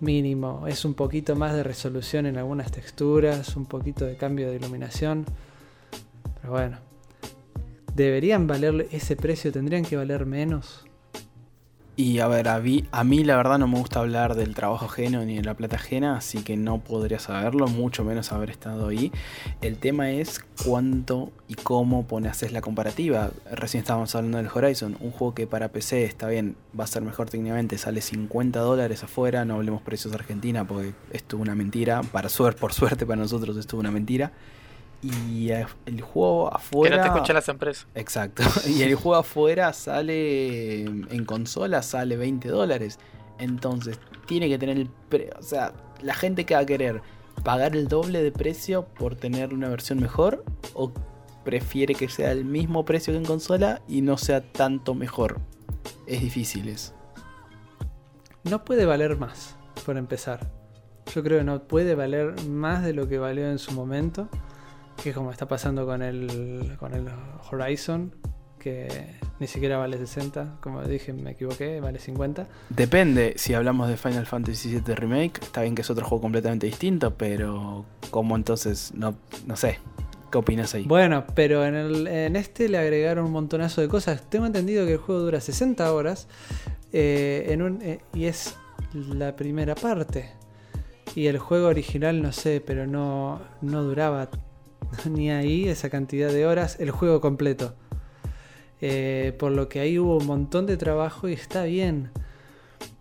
[0.00, 0.66] mínimo.
[0.66, 5.26] Es un poquito más de resolución en algunas texturas, un poquito de cambio de iluminación.
[6.40, 6.78] Pero bueno,
[7.94, 9.52] ¿deberían valer ese precio?
[9.52, 10.87] ¿Tendrían que valer menos?
[12.00, 15.34] Y a ver, a mí, la verdad no me gusta hablar del trabajo ajeno ni
[15.34, 19.10] de la plata ajena, así que no podría saberlo, mucho menos haber estado ahí.
[19.62, 23.32] El tema es cuánto y cómo pones la comparativa.
[23.50, 27.02] Recién estábamos hablando del Horizon, un juego que para PC está bien, va a ser
[27.02, 31.56] mejor técnicamente, sale 50 dólares afuera, no hablemos precios de Argentina porque esto es una
[31.56, 34.30] mentira, para suerte, por suerte para nosotros esto es una mentira.
[35.02, 36.96] Y el juego afuera.
[36.96, 37.86] Que no te escuchan las empresas.
[37.94, 38.42] Exacto.
[38.66, 40.82] Y el juego afuera sale.
[40.82, 42.98] En consola sale 20 dólares.
[43.38, 44.90] Entonces, tiene que tener el.
[45.38, 47.02] o sea, la gente que va a querer
[47.44, 50.44] pagar el doble de precio por tener una versión mejor.
[50.74, 50.92] O
[51.44, 55.40] prefiere que sea el mismo precio que en consola y no sea tanto mejor.
[56.06, 56.92] Es difícil eso.
[58.44, 59.56] No puede valer más,
[59.86, 60.50] por empezar.
[61.14, 64.28] Yo creo que no puede valer más de lo que valió en su momento
[65.02, 67.06] que es como está pasando con el, con el
[67.50, 68.12] Horizon,
[68.58, 68.88] que
[69.38, 72.46] ni siquiera vale 60, como dije, me equivoqué, vale 50.
[72.70, 76.66] Depende, si hablamos de Final Fantasy VII Remake, está bien que es otro juego completamente
[76.66, 78.92] distinto, pero ¿cómo entonces?
[78.94, 79.14] No,
[79.46, 79.78] no sé,
[80.30, 80.84] ¿qué opinas ahí?
[80.84, 84.28] Bueno, pero en, el, en este le agregaron un montonazo de cosas.
[84.28, 86.28] Tengo entendido que el juego dura 60 horas
[86.92, 88.56] eh, en un, eh, y es
[88.92, 90.32] la primera parte.
[91.14, 94.28] Y el juego original, no sé, pero no, no duraba
[95.10, 97.74] ni ahí esa cantidad de horas el juego completo.
[98.80, 102.10] Eh, por lo que ahí hubo un montón de trabajo y está bien.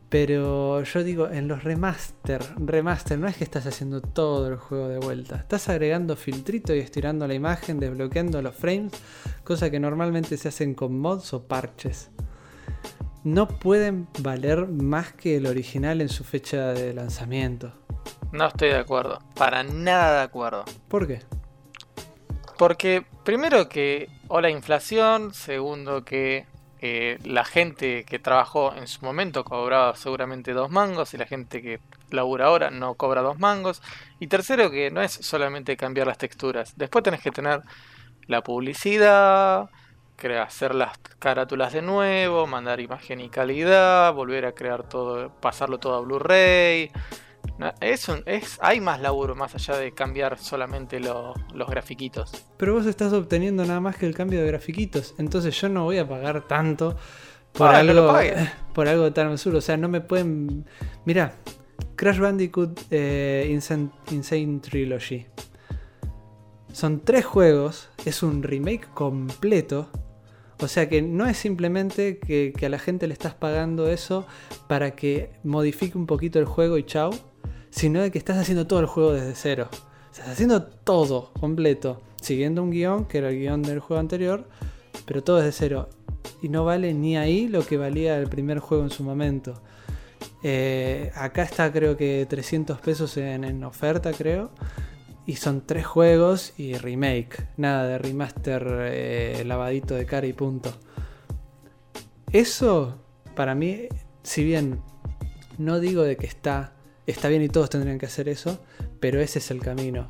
[0.10, 4.88] Pero yo digo, en los remaster, remaster, no es que estás haciendo todo el juego
[4.88, 5.36] de vuelta.
[5.36, 8.93] Estás agregando filtrito y estirando la imagen, desbloqueando los frames,
[9.43, 12.10] cosa que normalmente se hacen con mods o parches.
[13.26, 17.73] No pueden valer más que el original en su fecha de lanzamiento.
[18.32, 20.63] No estoy de acuerdo, para nada de acuerdo.
[20.88, 21.19] ¿Por qué?
[22.58, 26.46] Porque primero que o la inflación, segundo que
[26.80, 31.62] eh, la gente que trabajó en su momento cobraba seguramente dos mangos y la gente
[31.62, 31.80] que
[32.12, 33.82] labura ahora no cobra dos mangos.
[34.20, 37.62] Y tercero que no es solamente cambiar las texturas, después tenés que tener
[38.28, 39.70] la publicidad,
[40.41, 45.96] hacer las carátulas de nuevo, mandar imagen y calidad, volver a crear todo, pasarlo todo
[45.96, 46.91] a Blu-ray.
[47.82, 51.36] Es, es, hay más laburo más allá de cambiar solamente los
[51.67, 52.32] grafiquitos.
[52.58, 55.15] Pero vos estás obteniendo nada más que el cambio de grafiquitos.
[55.17, 56.96] Entonces yo no voy a pagar tanto
[57.54, 58.13] por, algo,
[58.74, 59.58] por algo tan absurdo.
[59.58, 60.65] O sea, no me pueden...
[61.06, 61.34] Mira,
[61.96, 65.26] Crash Bandicoot eh, Insane Trilogy.
[66.72, 69.89] Son tres juegos, es un remake completo.
[70.60, 74.28] O sea que no es simplemente que, a la gente le estás pagando eso
[74.67, 77.12] para que modifique un poquito el juego y chau,
[77.69, 79.69] sino de que estás haciendo todo el juego desde cero.
[80.12, 84.47] Estás haciendo todo completo, siguiendo un guion, que era el guion del juego anterior,
[85.06, 85.89] pero todo desde cero.
[86.41, 89.62] Y no vale ni ahí lo que valía el primer juego en su momento.
[90.43, 94.51] Eh, acá está creo que 300 pesos en oferta, creo.
[95.25, 97.49] Y son tres juegos y remake.
[97.58, 100.71] Nada de remaster eh, lavadito de cara y punto.
[102.32, 102.97] Eso,
[103.36, 103.88] para mí,
[104.23, 104.82] si bien
[105.58, 106.73] no digo de que está,
[107.12, 108.60] está bien y todos tendrían que hacer eso,
[109.00, 110.08] pero ese es el camino.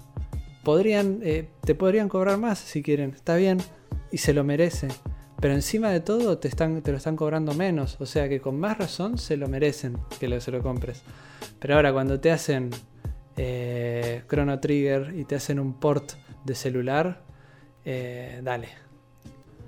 [0.64, 3.60] Podrían, eh, te podrían cobrar más si quieren, está bien
[4.12, 4.90] y se lo merecen.
[5.40, 7.98] Pero encima de todo te, están, te lo están cobrando menos.
[8.00, 11.04] O sea que con más razón se lo merecen que se lo compres.
[11.60, 12.72] Pero ahora cuando te hacen
[13.38, 17.22] eh, Chrono Trigger y te hacen un port de celular,
[17.86, 18.70] eh, dale.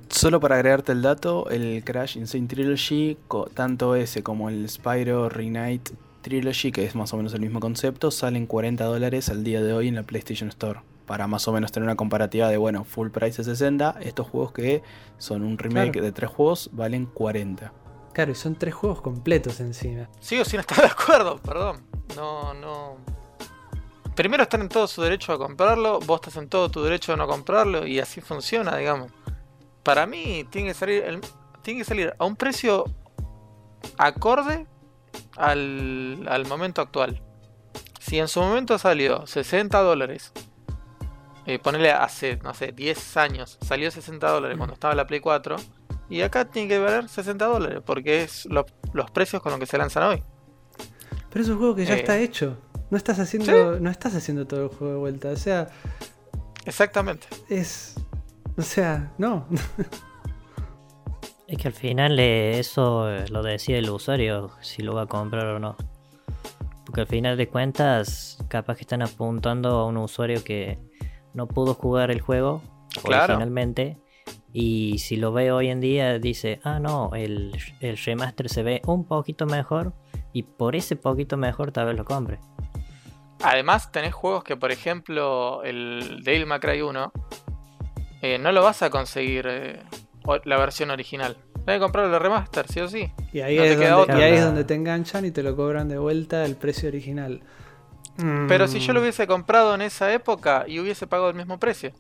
[0.10, 3.18] Solo para agregarte el dato, el Crash Insane Trilogy,
[3.54, 8.12] tanto ese como el Spyro Reunite Trilogy, que es más o menos el mismo concepto,
[8.12, 10.82] salen 40 dólares al día de hoy en la PlayStation Store.
[11.06, 14.52] Para más o menos tener una comparativa de, bueno, full price de 60, estos juegos
[14.52, 14.84] que
[15.18, 17.74] son un remake de tres juegos valen 40.
[18.14, 20.10] Claro, y son tres juegos completos encima.
[20.20, 21.82] Sigo sin estar de acuerdo, perdón.
[22.16, 22.98] No, no
[24.20, 27.16] primero están en todo su derecho a comprarlo, vos estás en todo tu derecho a
[27.16, 29.14] no comprarlo y así funciona, digamos.
[29.82, 31.22] Para mí tiene que salir,
[31.62, 32.84] tiene que salir a un precio
[33.98, 34.68] acorde
[35.36, 37.22] al, momento actual.
[38.00, 40.32] Si en su momento salió 60 dólares,
[41.46, 45.56] eh, ponele hace, no sé, 10 años, salió 60 dólares cuando estaba la Play 4,
[46.10, 49.78] y acá tiene que valer 60 dólares, porque es los precios con los que se
[49.78, 50.24] lanzan hoy.
[51.30, 52.58] Pero es un juego que ya eh, está hecho.
[52.90, 55.30] No estás haciendo, no estás haciendo todo el juego de vuelta.
[55.30, 55.68] O sea.
[56.66, 57.28] Exactamente.
[57.50, 57.96] Es.
[58.58, 59.48] O sea, no.
[61.50, 65.48] es que al final eh, eso lo decide el usuario, si lo va a comprar
[65.48, 65.76] o no.
[66.86, 70.78] Porque al final de cuentas, capaz que están apuntando a un usuario que
[71.34, 72.62] no pudo jugar el juego
[73.04, 73.34] claro.
[73.34, 73.98] originalmente.
[74.54, 78.82] Y si lo ve hoy en día, dice: Ah, no, el, el remaster se ve
[78.86, 79.94] un poquito mejor.
[80.34, 82.40] Y por ese poquito mejor, tal vez lo compre.
[83.42, 87.12] Además, tenés juegos que, por ejemplo, el Dale Macray 1,
[88.22, 89.82] eh, no lo vas a conseguir eh,
[90.46, 91.38] la versión original.
[91.66, 93.12] Tienes que comprar el remaster, sí o sí.
[93.34, 93.78] Y ahí, es,
[94.42, 97.42] donde, te enganchan y te lo cobran de vuelta el precio original.
[98.50, 99.04] Pero si yo lo mm.
[99.04, 101.94] hubiese comprado en esa época y hubiese pagado el mismo precio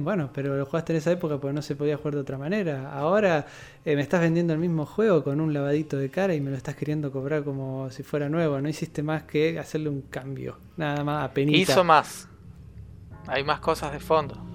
[0.00, 2.92] bueno, pero lo jugaste en esa época porque no se podía jugar de otra manera.
[2.92, 3.46] Ahora
[3.84, 6.56] eh, me estás vendiendo el mismo juego con un lavadito de cara y me lo
[6.56, 8.60] estás queriendo cobrar como si fuera nuevo.
[8.60, 10.58] No hiciste más que hacerle un cambio.
[10.76, 11.58] Nada más, a penita.
[11.58, 12.28] Hizo más.
[13.28, 14.47] Hay más cosas de fondo.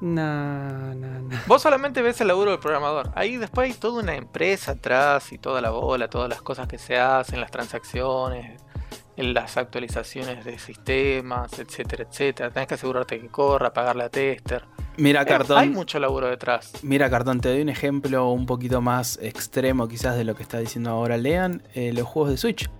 [0.00, 1.38] No, no, no.
[1.46, 3.10] Vos solamente ves el laburo del programador.
[3.14, 6.78] Ahí después hay toda una empresa atrás y toda la bola, todas las cosas que
[6.78, 8.60] se hacen, las transacciones,
[9.16, 12.50] las actualizaciones de sistemas, etcétera, etcétera.
[12.50, 14.64] Tenés que asegurarte que corra, pagarle a tester.
[14.96, 15.58] Mira, Cartón.
[15.58, 16.72] Hay mucho laburo detrás.
[16.82, 20.58] Mira, Cartón, te doy un ejemplo un poquito más extremo, quizás, de lo que está
[20.58, 21.62] diciendo ahora Lean.
[21.74, 22.70] Eh, los juegos de Switch.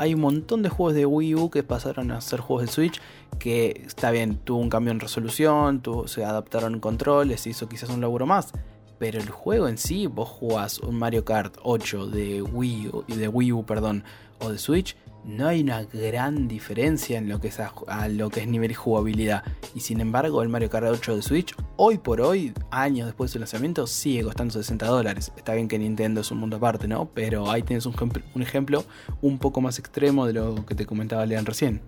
[0.00, 3.02] Hay un montón de juegos de Wii U que pasaron a ser juegos de Switch.
[3.38, 8.24] Que está bien, tuvo un cambio en resolución, se adaptaron controles, hizo quizás un laburo
[8.24, 8.50] más.
[8.98, 13.28] Pero el juego en sí, vos jugás un Mario Kart 8 de Wii U, de
[13.28, 14.04] Wii U perdón,
[14.38, 18.40] o de Switch no hay una gran diferencia en lo que es a, lo que
[18.40, 19.44] es nivel y jugabilidad.
[19.74, 23.32] Y sin embargo, el Mario Kart 8 de Switch, hoy por hoy, años después de
[23.34, 25.32] su lanzamiento, sigue costando 60 dólares.
[25.36, 27.10] Está bien que Nintendo es un mundo aparte, ¿no?
[27.14, 27.94] Pero ahí tienes un,
[28.34, 28.84] un ejemplo
[29.20, 31.82] un poco más extremo de lo que te comentaba Lean recién.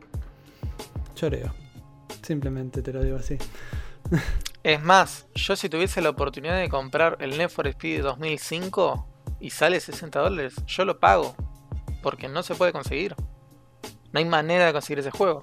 [1.15, 1.55] Choreo.
[2.23, 3.39] Simplemente te lo digo así.
[4.63, 9.07] es más, yo si tuviese la oportunidad de comprar el Need for Speed 2005
[9.41, 11.35] y sale 60 dólares, yo lo pago
[12.03, 13.15] porque no se puede conseguir.
[14.13, 15.43] No hay manera de conseguir ese juego.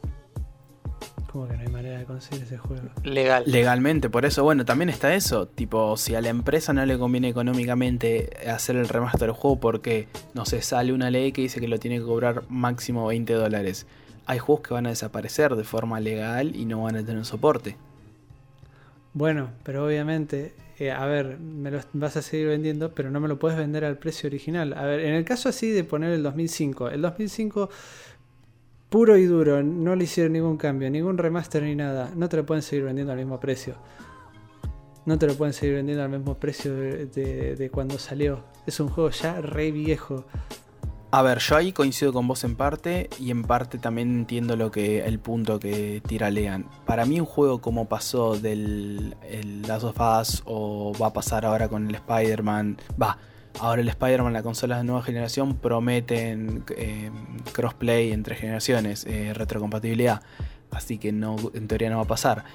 [1.31, 2.89] ¿Cómo que no hay manera de conseguir ese juego?
[3.03, 3.43] Legal.
[3.45, 5.47] Legalmente, por eso, bueno, también está eso.
[5.47, 10.07] Tipo, si a la empresa no le conviene económicamente hacer el remaster del juego porque,
[10.33, 13.85] no sé, sale una ley que dice que lo tiene que cobrar máximo 20 dólares.
[14.25, 17.77] Hay juegos que van a desaparecer de forma legal y no van a tener soporte.
[19.13, 23.27] Bueno, pero obviamente eh, a ver, me lo vas a seguir vendiendo, pero no me
[23.27, 24.73] lo puedes vender al precio original.
[24.73, 27.69] A ver, en el caso así de poner el 2005, el 2005
[28.89, 32.45] puro y duro, no le hicieron ningún cambio, ningún remaster ni nada, no te lo
[32.45, 33.75] pueden seguir vendiendo al mismo precio.
[35.05, 38.43] No te lo pueden seguir vendiendo al mismo precio de, cuando salió.
[38.65, 40.25] Es un juego ya re viejo.
[41.11, 44.69] A ver, yo ahí coincido con vos en parte y en parte también entiendo lo
[44.69, 46.67] que el punto que tira Lean.
[46.85, 51.47] Para mí un juego como pasó del el Last of Us o va a pasar
[51.47, 53.17] ahora con el Spider-Man, va,
[53.59, 57.09] ahora el Spider-Man, la consola de nueva generación prometen eh,
[57.53, 60.21] crossplay entre generaciones, eh, retrocompatibilidad,
[60.69, 62.45] así que no, en teoría no va a pasar.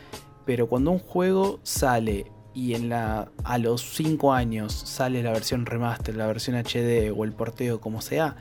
[0.47, 5.67] Pero cuando un juego sale y en la, a los 5 años sale la versión
[5.67, 8.37] remaster, la versión HD o el porteo como sea,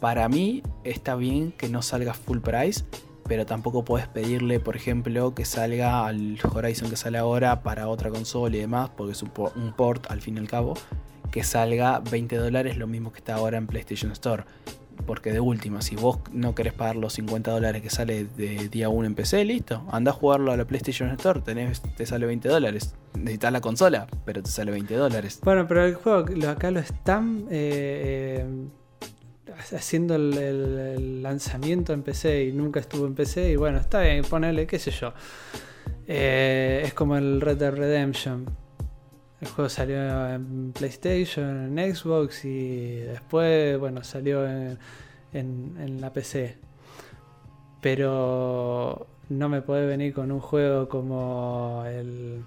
[0.00, 2.84] para mí está bien que no salga full price,
[3.24, 8.10] pero tampoco puedes pedirle, por ejemplo, que salga al Horizon que sale ahora para otra
[8.10, 10.74] consola y demás, porque es un, un port al fin y al cabo,
[11.30, 14.44] que salga 20 dólares lo mismo que está ahora en PlayStation Store.
[15.06, 18.88] Porque de última, si vos no querés pagar los 50 dólares que sale de día
[18.88, 19.82] 1 en PC, listo.
[19.90, 22.94] Anda a jugarlo a la PlayStation Store, te sale 20 dólares.
[23.14, 25.40] Necesitas la consola, pero te sale 20 dólares.
[25.42, 28.70] Bueno, pero el juego acá lo están eh, eh,
[29.76, 33.50] haciendo el, lanzamiento en PC y nunca estuvo en PC.
[33.50, 35.12] Y bueno, está bien, ponerle, qué sé yo.
[36.06, 38.46] Eh, es como el Red Dead Redemption.
[39.40, 44.78] El juego salió en PlayStation, en Xbox y después, bueno, salió en,
[45.32, 46.56] en- en la PC.
[47.80, 52.42] Pero no me puede venir con un juego como el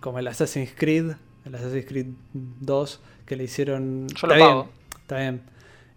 [0.00, 1.12] como el Assassin's Creed,
[1.46, 4.06] el Assassin's Creed 2 que le hicieron.
[4.08, 4.62] Yo lo Está pago.
[4.64, 5.42] bien, Está bien.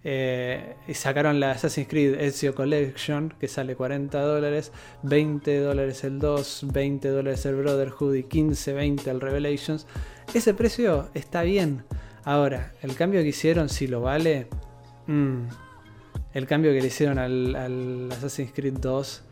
[0.10, 4.72] Eh, y sacaron la Assassin's Creed Ezio Collection que sale 40 dólares,
[5.04, 9.86] 20 dólares el 2, 20 dólares el Brotherhood y 15, 20 el Revelations.
[10.34, 11.84] Ese precio está bien.
[12.24, 14.48] Ahora, el cambio que hicieron, si lo vale.
[15.08, 15.42] mm,
[16.34, 19.24] el cambio que le hicieron al, al Assassin's Creed 2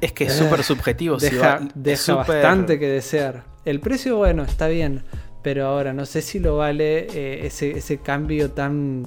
[0.00, 1.20] Es que es Eh, súper subjetivo.
[1.20, 3.44] si deja, va- deja súper- bastante que desear.
[3.66, 5.02] El precio, bueno, está bien.
[5.42, 9.06] Pero ahora no sé si lo vale eh, ese, ese cambio tan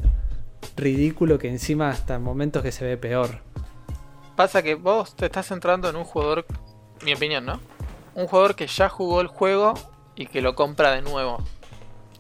[0.76, 3.40] ridículo que encima hasta momentos que se ve peor.
[4.36, 6.46] Pasa que vos te estás centrando en un jugador,
[7.04, 7.60] mi opinión, ¿no?
[8.16, 9.74] Un jugador que ya jugó el juego
[10.16, 11.44] y que lo compra de nuevo.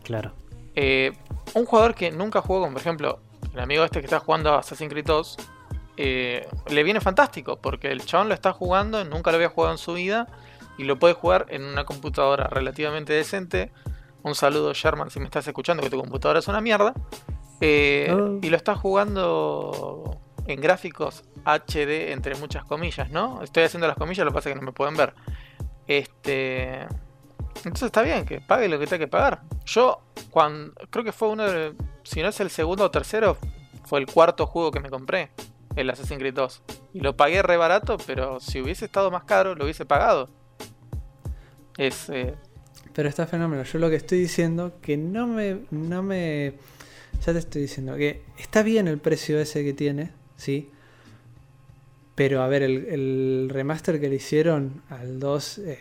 [0.03, 0.33] Claro.
[0.75, 1.13] Eh,
[1.53, 3.19] un jugador que nunca jugó, como por ejemplo,
[3.53, 5.37] el amigo este que está jugando a Assassin's Creed 2,
[5.97, 9.77] eh, le viene fantástico, porque el chabón lo está jugando, nunca lo había jugado en
[9.77, 10.27] su vida,
[10.77, 13.71] y lo puede jugar en una computadora relativamente decente.
[14.23, 16.93] Un saludo, Sherman, si me estás escuchando, que tu computadora es una mierda.
[17.61, 18.39] Eh, Oh.
[18.41, 23.41] Y lo está jugando en gráficos HD, entre muchas comillas, ¿no?
[23.43, 25.13] Estoy haciendo las comillas, lo que pasa es que no me pueden ver.
[25.87, 26.81] Este.
[27.57, 29.41] Entonces está bien, que pague lo que tenga que pagar.
[29.65, 30.73] Yo, cuando.
[30.89, 31.73] Creo que fue uno de.
[32.03, 33.37] Si no es el segundo o tercero,
[33.85, 35.31] fue el cuarto juego que me compré.
[35.75, 36.63] El Assassin's Creed 2.
[36.93, 40.29] Y lo pagué re barato, pero si hubiese estado más caro, lo hubiese pagado.
[41.77, 42.09] Es.
[42.09, 42.35] eh,
[42.93, 43.63] Pero está fenómeno.
[43.63, 45.61] Yo lo que estoy diciendo, que no me.
[45.71, 46.53] No me.
[47.23, 50.69] Ya te estoy diciendo que está bien el precio ese que tiene, ¿sí?
[52.15, 55.79] Pero a ver, el, el remaster que le hicieron al 2 eh,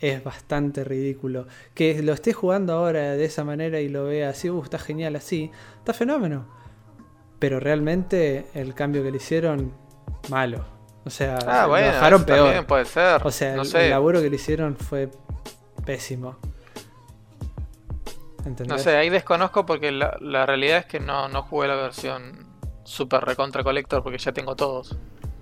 [0.00, 1.46] es bastante ridículo.
[1.74, 5.16] Que lo esté jugando ahora de esa manera y lo vea así, uh, está genial
[5.16, 6.46] así, está fenómeno.
[7.38, 9.72] Pero realmente el cambio que le hicieron,
[10.28, 10.64] malo.
[11.04, 12.38] O sea, Ah, lo bueno, dejaron eso peor.
[12.44, 13.20] también puede ser.
[13.26, 13.84] O sea, no el, sé.
[13.84, 15.10] el laburo que le hicieron fue
[15.84, 16.36] pésimo.
[18.46, 18.68] ¿Entendés?
[18.68, 22.46] No sé, ahí desconozco porque la, la realidad es que no, no jugué la versión
[22.84, 24.96] Super Recontra Collector porque ya tengo todos.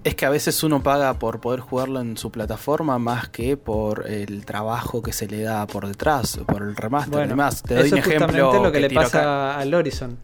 [0.04, 4.08] Es que a veces uno paga por poder jugarlo en su plataforma más que por
[4.10, 7.62] el trabajo que se le da por detrás, por el remaster y Bueno, demás.
[7.62, 8.62] Te doy eso un ejemplo.
[8.64, 9.10] lo que, le tiro acá.
[9.10, 10.18] pasa al Horizon.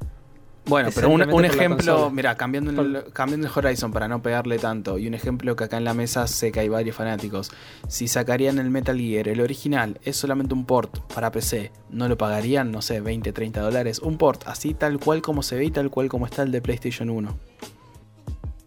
[0.69, 5.09] Bueno, pero un, ejemplo, mira, cambiando el, cambiando el Horizon para no pegarle tanto, y
[5.09, 7.51] un ejemplo que acá en la mesa sé que hay varios fanáticos.
[7.89, 12.19] Si sacarían el Metal Gear, el original, es solamente un port para PC, ¿no lo
[12.19, 13.99] pagarían, no sé, 20, 30 dólares?
[14.01, 16.61] Un port, así tal cual como se ve y tal cual como está el de
[16.61, 17.39] PlayStation 1.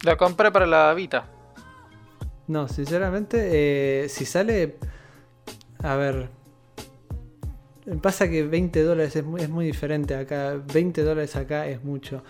[0.04, 1.26] La compré para la Vita.
[2.48, 4.78] No, sinceramente, eh, si sale.
[5.84, 6.41] A ver.
[8.02, 10.62] Pasa que 20 dólares es muy, es muy diferente acá.
[10.74, 12.24] 20 dólares acá es mucho.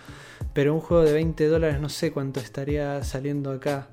[0.54, 3.88] Pero un juego de 20 dólares no sé cuánto estaría saliendo acá.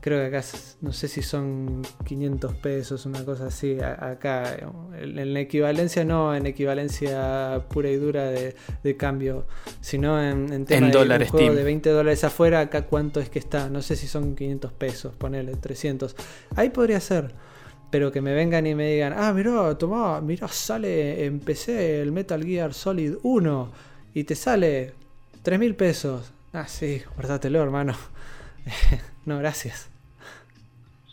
[0.00, 0.46] Creo que acá
[0.80, 3.78] no sé si son 500 pesos, una cosa así.
[3.80, 4.54] a- acá,
[5.00, 8.54] en, en la equivalencia, no en equivalencia pura y dura de,
[8.84, 9.46] de cambio,
[9.80, 12.60] sino en, en tema En de dólares, un juego de 20 dólares afuera.
[12.60, 13.68] Acá cuánto es que está.
[13.68, 16.14] No sé si son 500 pesos, ponele 300.
[16.54, 17.32] Ahí podría ser.
[17.90, 22.12] Pero que me vengan y me digan, ah, mirá, tomá, mirá, sale en PC el
[22.12, 23.72] Metal Gear Solid 1
[24.14, 24.94] y te sale
[25.42, 26.32] 3 mil pesos.
[26.52, 27.94] Ah, sí, guárdatelo, hermano.
[29.24, 29.90] no, gracias.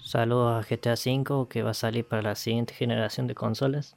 [0.03, 3.95] Saludos a GTA V que va a salir para la siguiente generación de consolas.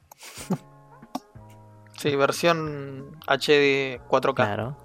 [1.97, 4.33] Sí, versión HD 4K.
[4.33, 4.77] Claro.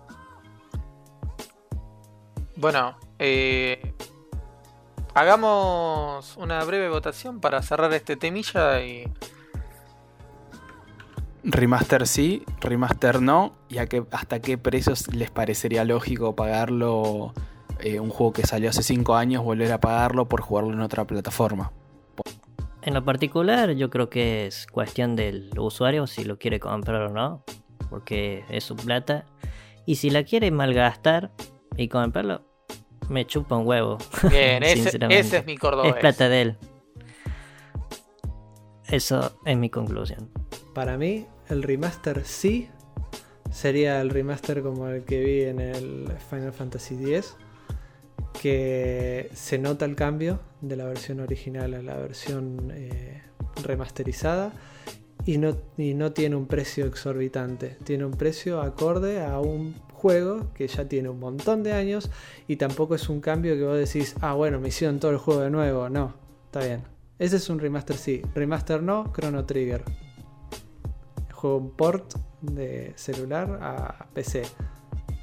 [2.56, 3.94] Bueno, eh,
[5.14, 9.04] hagamos una breve votación para cerrar este temilla y
[11.44, 13.52] Remaster sí, remaster no.
[13.68, 17.34] ¿Y a qué, hasta qué precios les parecería lógico pagarlo
[17.80, 21.04] eh, un juego que salió hace 5 años, volver a pagarlo por jugarlo en otra
[21.04, 21.70] plataforma?
[22.80, 27.08] En lo particular, yo creo que es cuestión del usuario si lo quiere comprar o
[27.10, 27.44] no,
[27.90, 29.26] porque es su plata.
[29.84, 31.30] Y si la quiere malgastar
[31.76, 32.42] y comprarlo,
[33.08, 33.98] me chupa un huevo.
[34.30, 35.20] bien, ese, Sinceramente.
[35.20, 35.94] ese es mi cordobés.
[35.94, 36.56] Es plata de él.
[38.88, 40.30] Eso es mi conclusión.
[40.74, 42.68] Para mí, el remaster sí
[43.50, 47.36] sería el remaster como el que vi en el Final Fantasy X,
[48.40, 53.22] que se nota el cambio de la versión original a la versión eh,
[53.62, 54.52] remasterizada
[55.24, 59.74] y no, y no tiene un precio exorbitante, tiene un precio acorde a un
[60.04, 62.10] juego que ya tiene un montón de años
[62.46, 65.40] y tampoco es un cambio que vos decís, ah bueno, me hicieron todo el juego
[65.40, 66.12] de nuevo, no,
[66.44, 66.82] está bien.
[67.18, 69.82] Ese es un remaster sí, remaster no, Chrono Trigger
[71.44, 74.44] juego un port de celular a PC.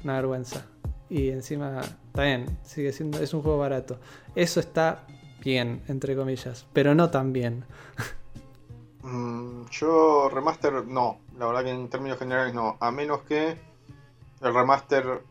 [0.04, 0.66] Una vergüenza.
[1.10, 3.98] Y encima, está bien, sigue siendo, es un juego barato.
[4.34, 5.04] Eso está
[5.44, 7.64] bien, entre comillas, pero no tan bien.
[9.02, 13.58] Mm, yo remaster no, la verdad que en términos generales no, a menos que
[14.42, 15.22] el remaster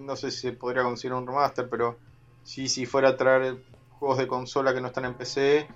[0.00, 1.96] no sé si se podría considerar un remaster, pero
[2.42, 3.62] sí si fuera a traer
[3.98, 5.68] juegos de consola que no están en PC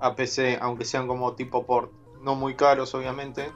[0.00, 3.52] a PC, aunque sean como tipo port, no muy caros obviamente,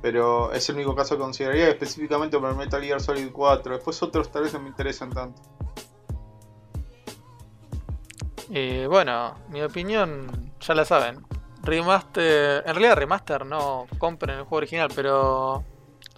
[0.00, 3.74] pero es el único caso que consideraría específicamente para Metal Gear Solid 4.
[3.74, 5.42] Después otros tal vez no me interesan tanto.
[8.52, 11.24] Eh, bueno, mi opinión ya la saben.
[11.62, 15.64] Remaster, en realidad remaster no compren el juego original, pero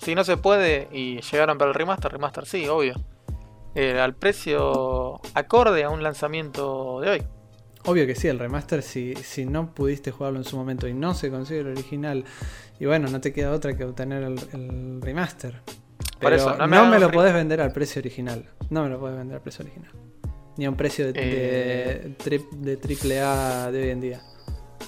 [0.03, 2.95] si no se puede y llegaron para el remaster, remaster sí, obvio.
[3.75, 7.23] Eh, al precio acorde a un lanzamiento de hoy.
[7.85, 11.15] Obvio que sí, el remaster, si, si no pudiste jugarlo en su momento y no
[11.15, 12.25] se consigue el original,
[12.79, 15.63] y bueno, no te queda otra que obtener el, el remaster.
[15.63, 18.45] Por Pero eso, no no me, lo podés vender al precio original.
[18.71, 19.91] No me lo podés vender al precio original.
[20.57, 22.01] Ni a un precio de, Eh.
[22.05, 24.21] de, tri- de triple A de hoy en día.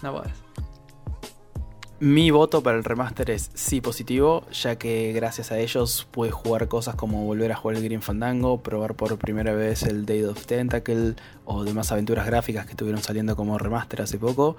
[0.03, 0.44] No podés.
[2.05, 6.69] Mi voto para el remaster es sí positivo, ya que gracias a ellos puedes jugar
[6.69, 10.45] cosas como volver a jugar el Green Fandango, probar por primera vez el Day of
[10.45, 11.15] Tentacle
[11.47, 14.59] o demás aventuras gráficas que estuvieron saliendo como remaster hace poco.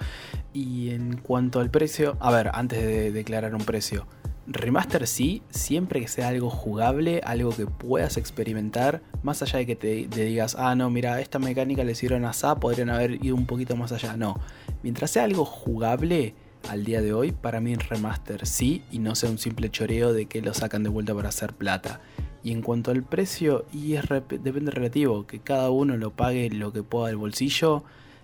[0.54, 4.08] Y en cuanto al precio, a ver, antes de declarar un precio,
[4.48, 9.76] remaster sí, siempre que sea algo jugable, algo que puedas experimentar, más allá de que
[9.76, 13.76] te, digas, ah, no, mira, esta mecánica le hicieron así, podrían haber ido un poquito
[13.76, 14.18] más allá.
[14.18, 14.40] No,
[14.82, 16.34] mientras sea algo jugable
[16.70, 20.26] al día de hoy, para mí remaster sí, y no sea un simple choreo de
[20.26, 22.02] que lo sacan de vuelta para hacer plata.
[22.44, 26.50] Y en cuanto al precio, y es rep- depende relativo, que cada uno lo pague
[26.50, 27.84] lo que pueda del bolsillo.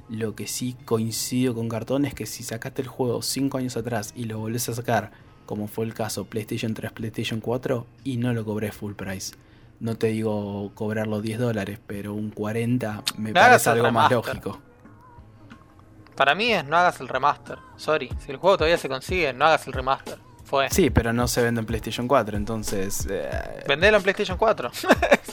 [0.10, 4.14] Lo que sí coincido con Cartón es que si sacaste el juego 5 años atrás
[4.16, 5.12] y lo volvés a sacar,
[5.46, 9.34] como fue el caso PlayStation 3, PlayStation 4, y no lo cobré full price.
[9.80, 14.60] No te digo cobrarlo 10 dólares, pero un 40 me parece algo más lógico.
[16.16, 17.58] Para mí es no hagas el remaster.
[17.78, 20.18] Sorry, si el juego todavía se consigue, no hagas el remaster.
[20.44, 20.70] Fue.
[20.70, 23.08] Sí, pero no se vende en PlayStation 4, entonces...
[23.10, 23.30] eh,
[23.68, 24.72] Vendelo en PlayStation 4.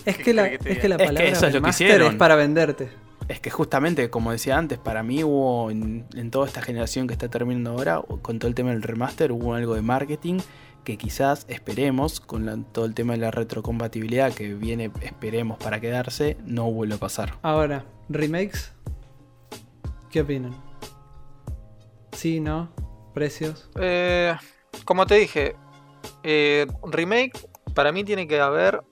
[0.05, 1.05] Es ¿Qué que, la, que es que la diga?
[1.07, 2.13] Es que palabra eso es lo que remaster hicieron.
[2.13, 2.89] es para venderte.
[3.27, 7.13] Es que justamente, como decía antes, para mí hubo en, en toda esta generación que
[7.13, 10.39] está terminando ahora, con todo el tema del remaster, hubo algo de marketing
[10.85, 15.79] que quizás esperemos, con la- todo el tema de la retrocompatibilidad que viene, esperemos para
[15.81, 17.35] quedarse, no vuelva a pasar.
[17.43, 18.73] Ahora, remakes.
[20.11, 20.55] ¿Qué opinan?
[22.19, 22.69] Sí, no,
[23.15, 23.71] precios.
[23.77, 24.35] Eh,
[24.85, 25.55] como te dije,
[26.25, 28.83] eh, remake para mí tiene que haber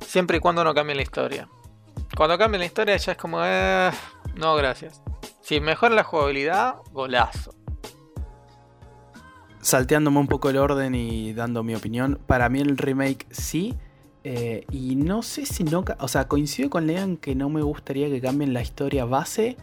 [0.00, 1.50] siempre y cuando no cambie la historia.
[2.16, 3.90] Cuando cambie la historia ya es como, eh,
[4.36, 5.02] no, gracias.
[5.42, 7.54] Si mejora la jugabilidad, golazo.
[9.60, 13.74] Salteándome un poco el orden y dando mi opinión, para mí el remake sí.
[14.22, 15.84] eh, y no sé si no.
[15.98, 19.58] O sea, coincido con Lean que no me gustaría que cambien la historia base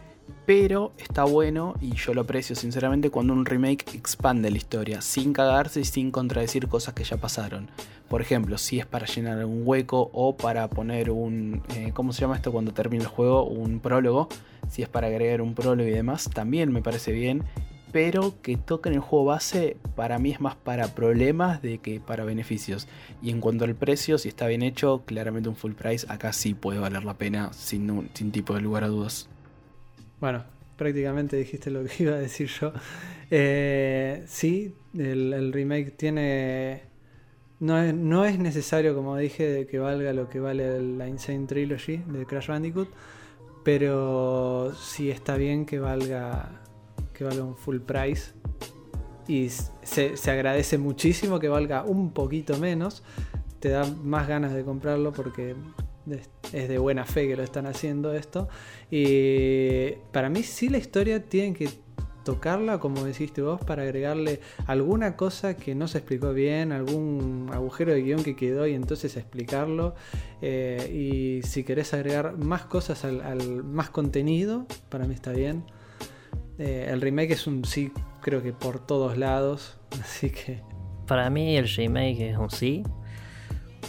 [0.46, 5.32] Pero está bueno y yo lo aprecio sinceramente cuando un remake expande la historia sin
[5.32, 7.70] cagarse y sin contradecir cosas que ya pasaron.
[8.08, 11.62] Por ejemplo, si es para llenar un hueco o para poner un...
[11.74, 13.44] Eh, ¿Cómo se llama esto cuando termina el juego?
[13.44, 14.28] Un prólogo.
[14.68, 17.44] Si es para agregar un prólogo y demás, también me parece bien.
[17.90, 22.24] Pero que toquen el juego base para mí es más para problemas de que para
[22.24, 22.86] beneficios.
[23.22, 26.52] Y en cuanto al precio, si está bien hecho, claramente un full price acá sí
[26.52, 29.30] puede valer la pena sin, sin tipo de lugar a dudas.
[30.22, 30.44] Bueno,
[30.76, 32.72] prácticamente dijiste lo que iba a decir yo.
[33.28, 36.84] Eh, sí, el, remake tiene...
[37.58, 42.48] No es, necesario, como dije, que valga lo que vale la Insane Trilogy de Crash
[42.48, 42.88] Bandicoot,
[43.64, 46.60] pero sí está bien que valga,
[47.12, 48.32] que valga un full price.
[49.26, 53.02] Y se agradece muchísimo que valga un poquito menos.
[53.58, 55.56] Te da más ganas de comprarlo porque
[56.52, 58.48] es de buena fe que lo están haciendo esto.
[58.90, 61.68] Y para mí sí la historia tiene que
[62.24, 67.92] tocarla, como dijiste vos, para agregarle alguna cosa que no se explicó bien, algún agujero
[67.92, 69.94] de guion que quedó y entonces explicarlo.
[70.40, 70.90] Eh,
[71.42, 75.64] y si querés agregar más cosas al, más contenido, para mí está bien.
[76.58, 80.60] Eh, el remake es un sí, creo que por todos lados, así que...
[81.06, 82.84] Para mí el remake es un sí,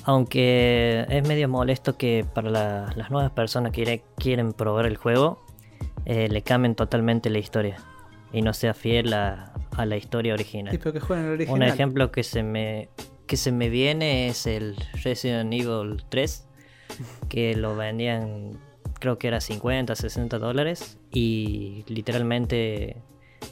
[0.06, 5.44] aunque es medio molesto que para las nuevas personas que quieren probar el juego
[6.06, 7.78] eh, le cambien totalmente la historia
[8.32, 10.80] y no sea fiel a, la historia original.
[11.48, 12.90] Un ejemplo que se me
[13.26, 16.46] que se me viene es el Resident Evil 3
[17.30, 18.60] que lo vendían
[19.00, 22.98] creo que era 50, 60 dólares y literalmente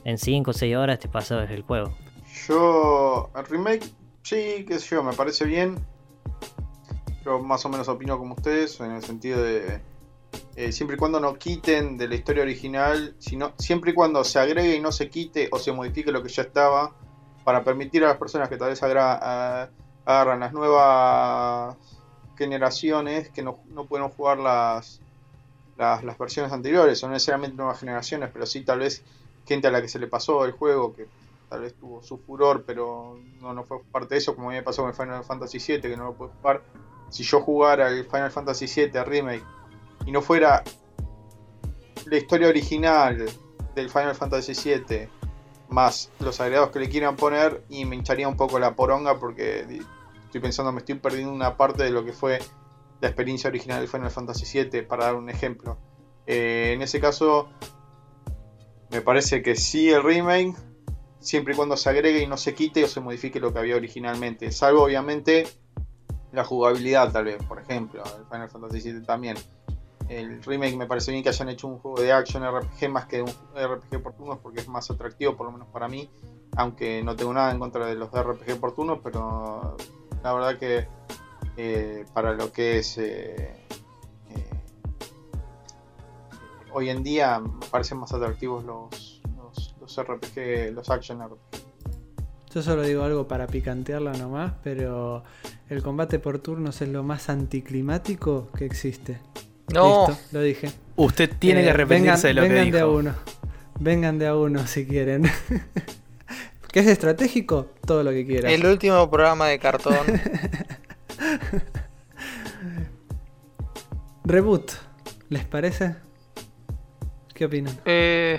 [0.03, 1.93] en 5 o 6 horas te pasabas el juego.
[2.47, 3.83] Yo, el remake,
[4.23, 5.75] sí, qué sé yo, me parece bien.
[7.25, 9.81] Yo más o menos opino como ustedes, en el sentido de.
[10.55, 14.39] Eh, siempre y cuando no quiten de la historia original, sino, siempre y cuando se
[14.39, 16.93] agregue y no se quite o se modifique lo que ya estaba,
[17.43, 21.75] para permitir a las personas que tal vez agarran las nuevas
[22.37, 25.01] generaciones que no, no pueden jugar las,
[25.77, 29.03] las, las, versiones anteriores, no necesariamente nuevas generaciones, pero sí tal vez
[29.45, 31.07] gente a la que se le pasó el juego, que
[31.51, 34.57] tal vez tuvo su furor, pero no, no fue parte de eso, como a mí
[34.57, 36.63] me pasó con Final Fantasy VII, que no lo pude jugar.
[37.09, 39.43] Si yo jugara el Final Fantasy VII Remake
[40.05, 40.63] y no fuera
[42.05, 43.29] la historia original
[43.75, 45.09] del Final Fantasy VII
[45.67, 49.81] más los agregados que le quieran poner y me hincharía un poco la poronga porque
[50.23, 52.39] estoy pensando me estoy perdiendo una parte de lo que fue
[53.01, 55.77] la experiencia original del Final Fantasy VII para dar un ejemplo.
[56.25, 57.49] Eh, en ese caso
[58.89, 60.55] me parece que sí el remake
[61.21, 63.77] siempre y cuando se agregue y no se quite o se modifique lo que había
[63.77, 65.47] originalmente salvo obviamente
[66.31, 69.37] la jugabilidad tal vez, por ejemplo, el Final Fantasy VII también.
[70.07, 73.21] El remake me parece bien que hayan hecho un juego de action RPG más que
[73.21, 76.09] un RPG por porque es más atractivo, por lo menos para mí,
[76.57, 79.77] aunque no tengo nada en contra de los de RPG por pero
[80.23, 80.87] la verdad que
[81.57, 83.65] eh, para lo que es eh,
[84.29, 84.63] eh,
[86.73, 89.10] hoy en día me parecen más atractivos los,
[89.81, 91.71] los, RPG, los action RPG.
[92.53, 95.23] Yo solo digo algo para picantearla nomás, pero
[95.69, 99.19] el combate por turnos es lo más anticlimático que existe.
[99.73, 100.07] No.
[100.07, 100.71] Listo, lo dije.
[100.97, 102.77] Usted tiene que eh, arrepentirse de lo vengan que dijo.
[102.77, 103.15] de a uno.
[103.79, 105.23] Vengan de a uno si quieren.
[106.71, 107.67] ¿Qué es estratégico?
[107.85, 108.51] Todo lo que quieran.
[108.51, 109.95] El último programa de cartón.
[114.25, 114.71] Reboot.
[115.29, 115.95] ¿Les parece?
[117.33, 117.79] ¿Qué opinan?
[117.85, 118.37] Eh,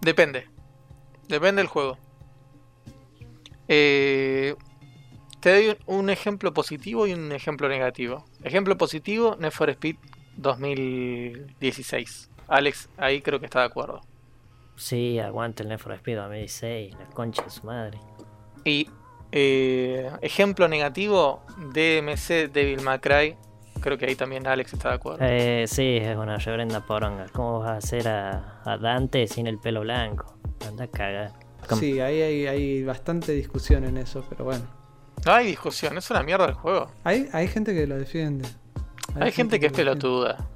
[0.00, 0.46] depende.
[1.28, 1.98] Depende del juego.
[3.68, 4.54] Eh,
[5.40, 8.24] te doy un ejemplo positivo y un ejemplo negativo.
[8.42, 9.96] Ejemplo positivo, Need for Speed
[10.36, 12.30] 2016.
[12.48, 14.00] Alex, ahí creo que está de acuerdo.
[14.76, 17.98] Sí, aguante el Need for Speed 2016, la concha de su madre.
[18.64, 18.88] Y
[19.32, 23.36] eh, ejemplo negativo, DMC Devil May Cry.
[23.80, 25.18] Creo que ahí también Alex está de acuerdo.
[25.22, 27.26] Eh, sí, es una reverenda poronga.
[27.32, 30.34] ¿Cómo vas a hacer a, a Dante sin el pelo blanco?
[30.66, 31.32] Anda a cagar.
[31.78, 34.64] Sí, ahí hay, hay bastante discusión en eso, pero bueno.
[35.24, 36.90] No hay discusión, es una mierda el juego.
[37.04, 38.48] Hay, hay gente que lo defiende.
[39.20, 40.48] Hay, gente, que, es pelotuda.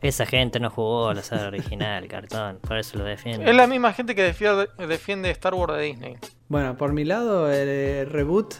[0.00, 3.48] Esa gente no jugó la saga original, cartón, por eso lo defiende.
[3.48, 6.16] Es la misma gente que defiende, defiende Star Wars de Disney.
[6.48, 8.54] Bueno, por mi lado, el eh, reboot.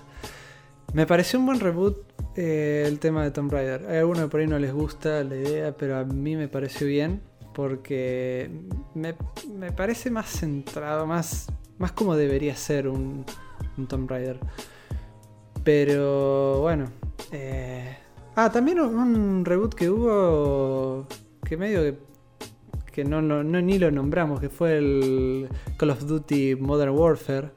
[0.95, 1.99] Me pareció un buen reboot
[2.37, 3.87] eh, el tema de Tomb Raider.
[3.89, 6.87] Hay algunos que por ahí no les gusta la idea, pero a mí me pareció
[6.87, 7.21] bien.
[7.53, 8.51] Porque
[8.95, 9.15] me,
[9.53, 13.25] me parece más centrado, más, más como debería ser un,
[13.77, 14.39] un Tomb Raider.
[15.65, 16.87] Pero bueno.
[17.33, 17.99] Eh...
[18.37, 21.07] Ah, también un reboot que hubo
[21.45, 21.97] que medio
[22.91, 27.51] que no, no, no ni lo nombramos, que fue el Call of Duty Modern Warfare,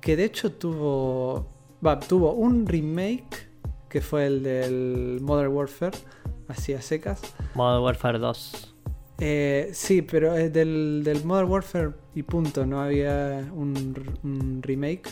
[0.00, 1.46] que de hecho tuvo,
[1.84, 3.48] va, tuvo un remake,
[3.88, 5.96] que fue el del Modern Warfare,
[6.48, 7.20] así a secas.
[7.54, 8.74] Modern Warfare 2.
[9.18, 15.08] Eh, sí, pero es del, del Modern Warfare y punto, no había un, un remake.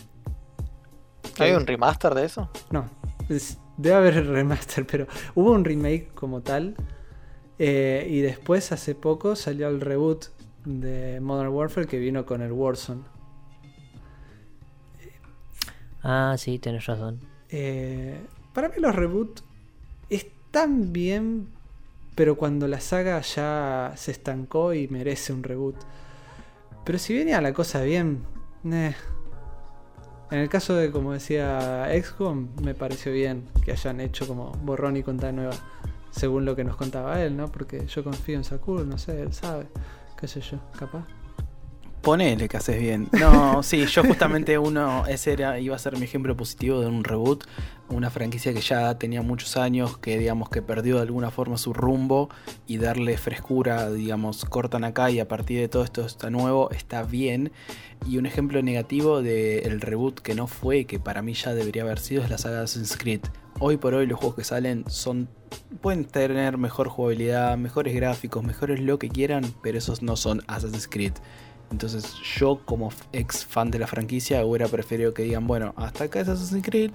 [1.38, 2.50] ¿Hay un remaster de eso?
[2.70, 2.86] No,
[3.28, 6.74] es- debe haber remaster, pero hubo un remake como tal.
[7.58, 10.26] eh, y después, hace poco, salió el reboot
[10.64, 13.02] de Modern Warfare que vino con el Warzone.
[16.02, 17.20] Ah, sí, tenés razón.
[17.50, 18.18] Eh,
[18.52, 19.42] para mí los reboots
[20.08, 21.48] están bien,
[22.14, 25.76] pero cuando la saga ya se estancó y merece un reboot.
[26.84, 28.22] Pero si venía la cosa bien,
[28.64, 28.94] eh.
[30.30, 34.96] en el caso de, como decía XCOM, me pareció bien que hayan hecho como borrón
[34.96, 35.54] y cuenta nueva,
[36.10, 37.48] según lo que nos contaba él, ¿no?
[37.48, 39.66] Porque yo confío en Sakura, no sé, él sabe,
[40.18, 41.04] qué sé yo, capaz.
[42.02, 43.08] Ponele que haces bien.
[43.12, 47.04] No, sí, yo justamente uno, ese era, iba a ser mi ejemplo positivo de un
[47.04, 47.44] reboot.
[47.90, 51.72] Una franquicia que ya tenía muchos años, que digamos que perdió de alguna forma su
[51.72, 52.30] rumbo
[52.66, 57.02] y darle frescura, digamos, cortan acá y a partir de todo esto está nuevo, está
[57.02, 57.52] bien.
[58.06, 61.98] Y un ejemplo negativo del reboot que no fue, que para mí ya debería haber
[61.98, 63.22] sido, es la saga de Assassin's Creed.
[63.58, 65.28] Hoy por hoy los juegos que salen son
[65.80, 70.88] pueden tener mejor jugabilidad, mejores gráficos, mejores lo que quieran, pero esos no son Assassin's
[70.88, 71.12] Creed.
[71.70, 76.20] Entonces yo como ex fan de la franquicia hubiera preferido que digan, bueno, hasta acá
[76.20, 76.90] es Assassin's Creed,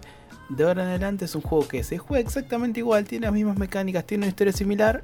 [0.50, 3.58] de ahora en adelante es un juego que se juega exactamente igual, tiene las mismas
[3.58, 5.04] mecánicas, tiene una historia similar,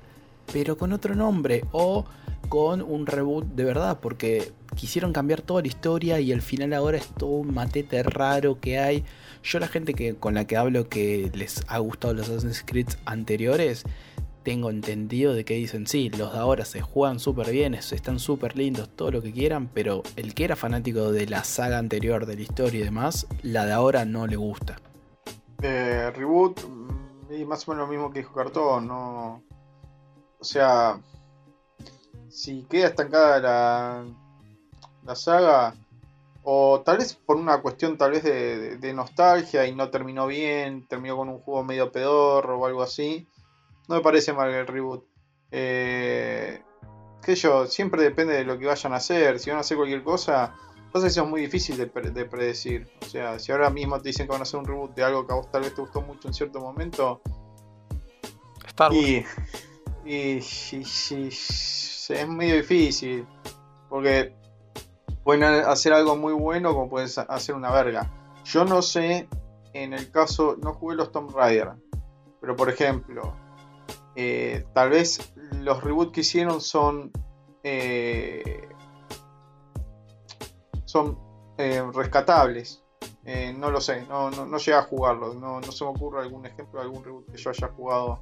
[0.52, 2.06] pero con otro nombre o
[2.50, 6.98] con un reboot de verdad, porque quisieron cambiar toda la historia y el final ahora
[6.98, 9.06] es todo un matete raro que hay.
[9.44, 12.90] Yo la gente que con la que hablo que les ha gustado los Assassin's Creed
[13.06, 13.84] anteriores,
[14.44, 18.20] tengo entendido de que dicen, sí, los de ahora se juegan súper bien, es- están
[18.20, 22.26] súper lindos, todo lo que quieran, pero el que era fanático de la saga anterior,
[22.26, 24.80] de la historia y demás, la de ahora no le gusta.
[25.62, 29.44] Eh, reboot, mm, y más o menos lo mismo que dijo Cartón, no.
[30.40, 31.00] O sea,
[32.30, 34.06] si queda estancada la,
[35.06, 35.76] la saga,
[36.44, 40.26] o tal vez por una cuestión tal vez de, de- de nostalgia y no terminó
[40.26, 43.28] bien, terminó con un juego medio pedorro o algo así,
[43.92, 45.06] no me parece mal el reboot.
[45.52, 46.62] Eh,
[47.24, 50.04] qué yo, siempre depende de lo que vayan a hacer, si van a hacer cualquier
[50.04, 50.56] cosa,
[50.92, 52.90] Pasa que eso es muy difícil de, pre- de predecir.
[53.02, 55.26] O sea, si ahora mismo te dicen que van a hacer un reboot de algo
[55.26, 57.22] que a vos tal vez te gustó mucho en cierto momento,
[58.68, 59.02] Star Wars.
[59.02, 59.26] y,
[60.04, 63.26] y, y- y- es medio difícil.
[63.88, 64.34] Porque
[65.24, 68.12] pueden hacer algo muy bueno como pueden hacer una verga.
[68.44, 69.30] Yo no sé,
[69.72, 71.72] en el caso, no jugué los Tomb Raider.
[72.42, 73.34] Pero por ejemplo,
[74.16, 77.12] eh, tal vez los reboots que hicieron son...
[77.64, 78.68] eh,
[80.86, 81.18] son
[81.58, 82.84] eh, rescatables.
[83.56, 85.34] No lo sé, no, no, a jugarlo.
[85.36, 88.20] No, no se me ocurre algún ejemplo de algún reboot que yo haya jugado.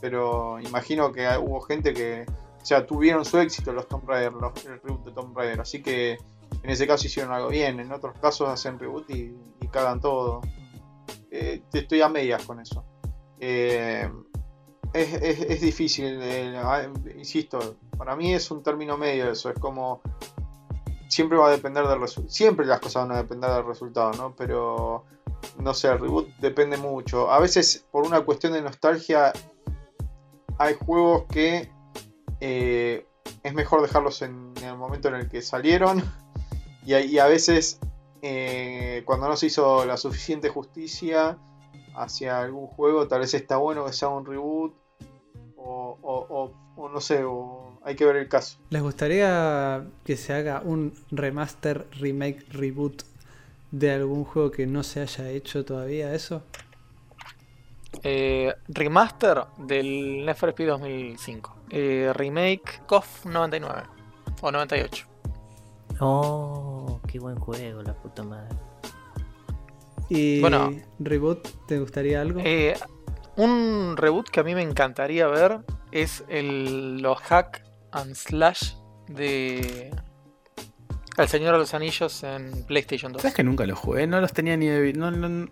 [0.00, 2.24] Pero imagino que hubo gente que,
[2.60, 5.60] o sea, tuvieron su éxito los Tomb Raider, los, el reboot de Tomb Raider.
[5.60, 6.18] Así que
[6.62, 7.78] en ese caso hicieron algo bien.
[7.78, 10.40] En otros casos hacen reboot y, y cagan todo.
[11.30, 12.84] Eh, estoy a medias con eso.
[14.92, 16.82] Es, es- difícil, eh, ah,
[17.16, 20.00] insisto, para mí es un término medio eso, es como
[21.08, 24.34] siempre va a depender del resultado, siempre las cosas van a depender del resultado, ¿no?
[24.34, 25.04] Pero
[25.58, 27.30] no sé, el reboot depende mucho.
[27.30, 29.32] A veces por una cuestión de nostalgia
[30.58, 31.70] hay juegos que
[32.40, 33.06] eh,
[33.42, 36.02] es mejor dejarlos en, el momento en el que salieron
[36.86, 37.78] y, y a veces
[38.22, 41.36] eh, cuando no se hizo la suficiente justicia
[41.94, 44.72] hacia algún juego, tal vez está bueno que sea un reboot
[45.64, 48.58] o, o- o- o no sé, o hay que ver el caso.
[48.70, 53.02] ¿Les gustaría que se haga un remaster, remake, reboot
[53.70, 56.42] de algún juego que no se haya hecho todavía eso?
[58.02, 61.54] Eh, remaster del Need for Speed 2005.
[61.70, 63.82] Eh, remake KOF 99
[64.40, 65.06] o 98.
[66.00, 68.56] Oh, qué buen juego, la puta madre.
[70.08, 70.70] Y Bueno.
[70.98, 72.40] reboot, ¿te gustaría algo?
[72.44, 72.74] Eh,
[73.36, 75.60] un reboot que a mí me encantaría ver
[75.90, 77.62] es el, los hack
[77.92, 78.74] and slash
[79.08, 79.90] de
[81.16, 83.22] El Señor de los Anillos en PlayStation 2.
[83.22, 84.06] ¿Sabes que nunca los jugué?
[84.06, 84.92] No los tenía ni de...
[84.94, 85.48] No, no,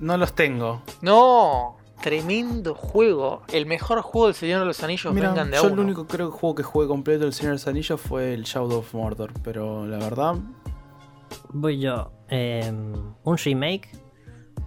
[0.00, 0.82] no los tengo.
[1.02, 3.42] No, tremendo juego.
[3.52, 6.30] El mejor juego del Señor de los Anillos Mira, vengan de yo el único creo
[6.30, 9.32] que juego que jugué completo del Señor de los Anillos fue el Shadow of Mordor,
[9.42, 10.36] pero la verdad
[11.52, 12.12] Voy yo.
[12.28, 12.92] Em,
[13.24, 13.90] un remake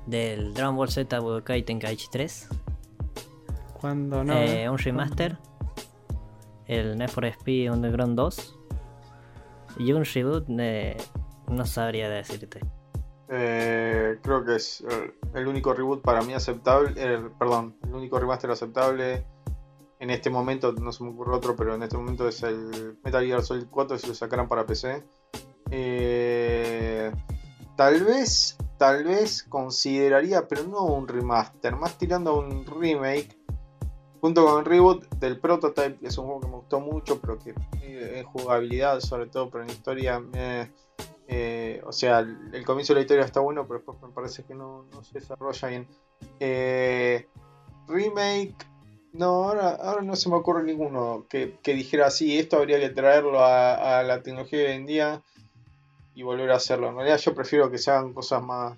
[0.06, 2.50] del Dragon Ball Z Budokai Tenkaichi 3.
[3.80, 4.34] Cuando no.
[4.34, 4.70] Eh, ¿eh?
[4.70, 5.38] un remaster
[6.68, 8.60] el Need for Speed Underground 2.
[9.80, 10.98] Y un reboot de...
[11.48, 12.60] no sabría decirte.
[13.30, 18.20] Eh, creo que es eh, el único reboot para mí aceptable, eh, perdón, el único
[18.20, 19.26] remaster aceptable
[20.00, 23.26] en este momento, no se me ocurre otro, pero en este momento es el Metal
[23.26, 25.04] Gear Solid 4 si lo sacaran para PC.
[27.76, 33.38] Tal vez, tal vez consideraría, pero no un remaster, más tirando a un remake
[34.22, 37.40] junto con el reboot del Prototype, que es un juego que me gustó mucho, pero
[37.40, 40.72] que en jugabilidad, sobre todo, pero en historia me
[41.28, 44.54] eh, o sea, el, comienzo de la historia está bueno, pero después me parece que
[44.54, 45.88] no, se desarrolla bien.
[46.40, 47.28] Eh,
[47.88, 48.56] remake,
[49.14, 54.04] no, ahora, no se me ocurre ninguno que, dijera así, esto habría que traerlo a,
[54.04, 55.24] la tecnología de hoy en día
[56.16, 56.90] y volver a hacerlo.
[56.90, 58.78] En realidad yo prefiero que se hagan cosas más,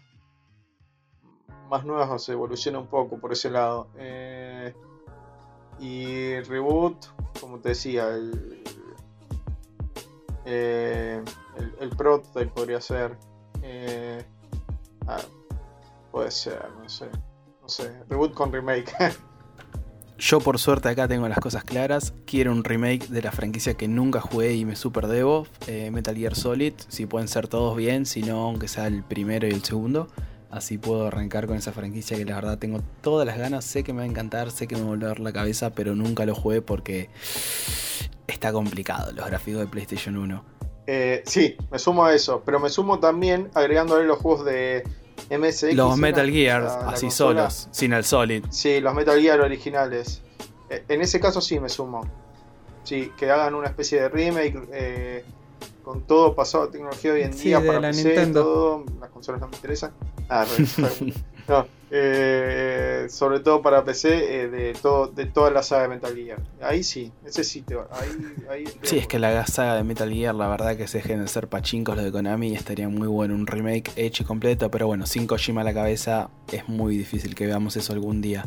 [1.69, 3.87] más nuevas o se evolucione un poco por ese lado.
[3.97, 4.73] Eh,
[5.79, 7.05] y reboot,
[7.39, 8.63] como te decía, el,
[10.45, 11.23] eh,
[11.79, 13.17] el, prototype podría ser.
[13.61, 14.23] Eh,
[15.07, 15.17] ah,
[16.11, 17.09] puede ser, no sé.
[17.61, 18.03] No sé.
[18.09, 18.93] Reboot con remake.
[20.17, 22.13] Yo por suerte acá tengo las cosas claras.
[22.25, 25.45] Quiero un remake de la franquicia que nunca jugué y me super debo.
[25.67, 26.73] Eh, Metal Gear Solid.
[26.87, 30.07] Si pueden ser todos bien, si no, aunque sea el primero y el segundo.
[30.49, 33.65] Así puedo arrancar con esa franquicia que la verdad tengo todas las ganas.
[33.65, 35.95] Sé que me va a encantar, sé que me va a volver la cabeza, pero
[35.95, 37.09] nunca lo jugué porque
[38.27, 40.45] está complicado los gráficos de PlayStation 1.
[40.87, 44.83] Eh, sí, me sumo a eso, pero me sumo también agregándole los juegos de
[45.29, 45.73] MSX.
[45.73, 48.45] Los Metal Gear, así solos, sin el Solid.
[48.49, 50.21] Sí, los Metal Gear originales.
[50.69, 52.07] Eh, en ese caso sí me sumo.
[52.83, 55.25] Sí, que hagan una especie de remake eh,
[55.83, 58.43] con todo pasado tecnología hoy en día para la PC, Nintendo.
[58.43, 59.91] todo, las consolas no me interesan.
[60.29, 60.45] Ah,
[61.47, 61.67] no,
[61.97, 66.39] eh, sobre todo para PC eh, de todo de toda la saga de Metal Gear.
[66.61, 67.63] Ahí sí, ese sí
[68.49, 71.27] ahí, Sí, es que la saga de Metal Gear, la verdad que se dejen de
[71.29, 75.05] ser pachincos los de Konami estaría muy bueno un remake hecho y completo, pero bueno,
[75.05, 78.45] sin Kojima a la cabeza es muy difícil que veamos eso algún día.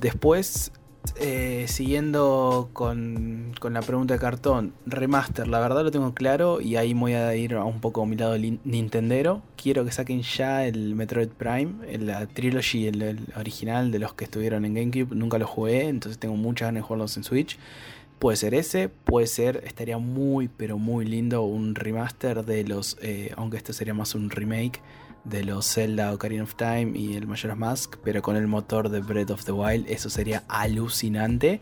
[0.00, 0.72] Después
[1.18, 6.94] eh, siguiendo con, la pregunta de cartón, remaster, la verdad lo tengo claro y ahí
[6.94, 9.42] voy a ir a un poco a mi lado Nintendero.
[9.56, 14.64] Quiero que saquen ya el Metroid Prime, la trilogy, el, original de los que estuvieron
[14.64, 15.14] en GameCube.
[15.14, 17.58] Nunca lo jugué, entonces tengo muchas ganas de jugarlos en Switch.
[18.18, 23.32] Puede ser ese, puede ser, estaría muy, pero muy lindo un remaster de los, eh,
[23.36, 24.80] aunque este sería más un remake
[25.28, 29.00] de los Zelda Ocarina of Time y el Majora's Mask, pero con el motor de
[29.00, 31.60] Breath of the Wild, eso sería alucinante.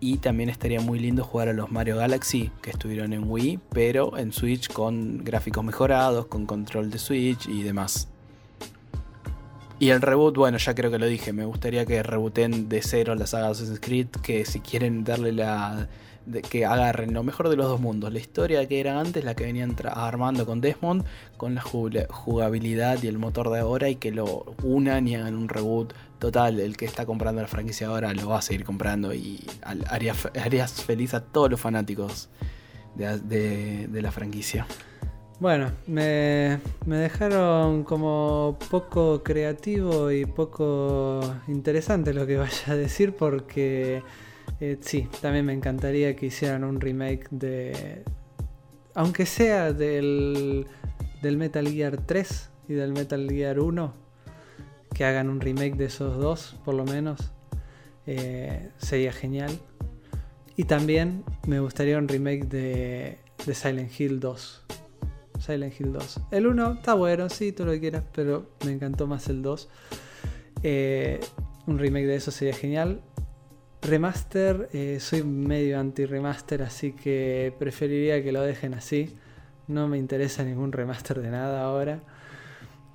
[0.00, 4.18] Y también estaría muy lindo jugar a los Mario Galaxy que estuvieron en Wii, pero
[4.18, 8.08] en Switch con gráficos mejorados, con control de Switch y demás.
[9.78, 13.14] Y el reboot, bueno, ya creo que lo dije, me gustaría que rebooten de cero
[13.14, 15.88] las saga Assassin's Creed, que si quieren darle la
[16.48, 19.44] que agarren lo mejor de los dos mundos, la historia que era antes, la que
[19.44, 21.04] venían armando con Desmond,
[21.36, 25.48] con la jugabilidad y el motor de ahora y que lo unan y hagan un
[25.48, 26.60] reboot total.
[26.60, 29.44] El que está comprando la franquicia ahora lo va a seguir comprando y
[29.88, 32.28] harías feliz a todos los fanáticos
[32.94, 34.66] de, la franquicia.
[35.40, 43.16] Bueno, me, me, dejaron como poco creativo y poco interesante lo que vaya a decir
[43.16, 44.02] porque
[44.60, 48.02] eh, sí, también me encantaría que hicieran un remake de.
[48.94, 50.66] Aunque sea del,
[51.22, 53.94] del Metal Gear 3 y del Metal Gear 1,
[54.94, 57.32] que hagan un remake de esos dos, por lo menos,
[58.06, 59.58] eh, sería genial.
[60.56, 64.64] Y también me gustaría un remake de, de Silent Hill 2.
[65.40, 66.20] Silent Hill 2.
[66.30, 69.68] El 1 está bueno, sí, tú lo quieras, pero me encantó más el 2.
[70.62, 71.20] Eh,
[71.66, 73.00] un remake de eso sería genial.
[73.82, 79.16] Remaster, eh, soy medio anti-remaster, así que preferiría que lo dejen así.
[79.66, 82.00] No me interesa ningún remaster de nada ahora.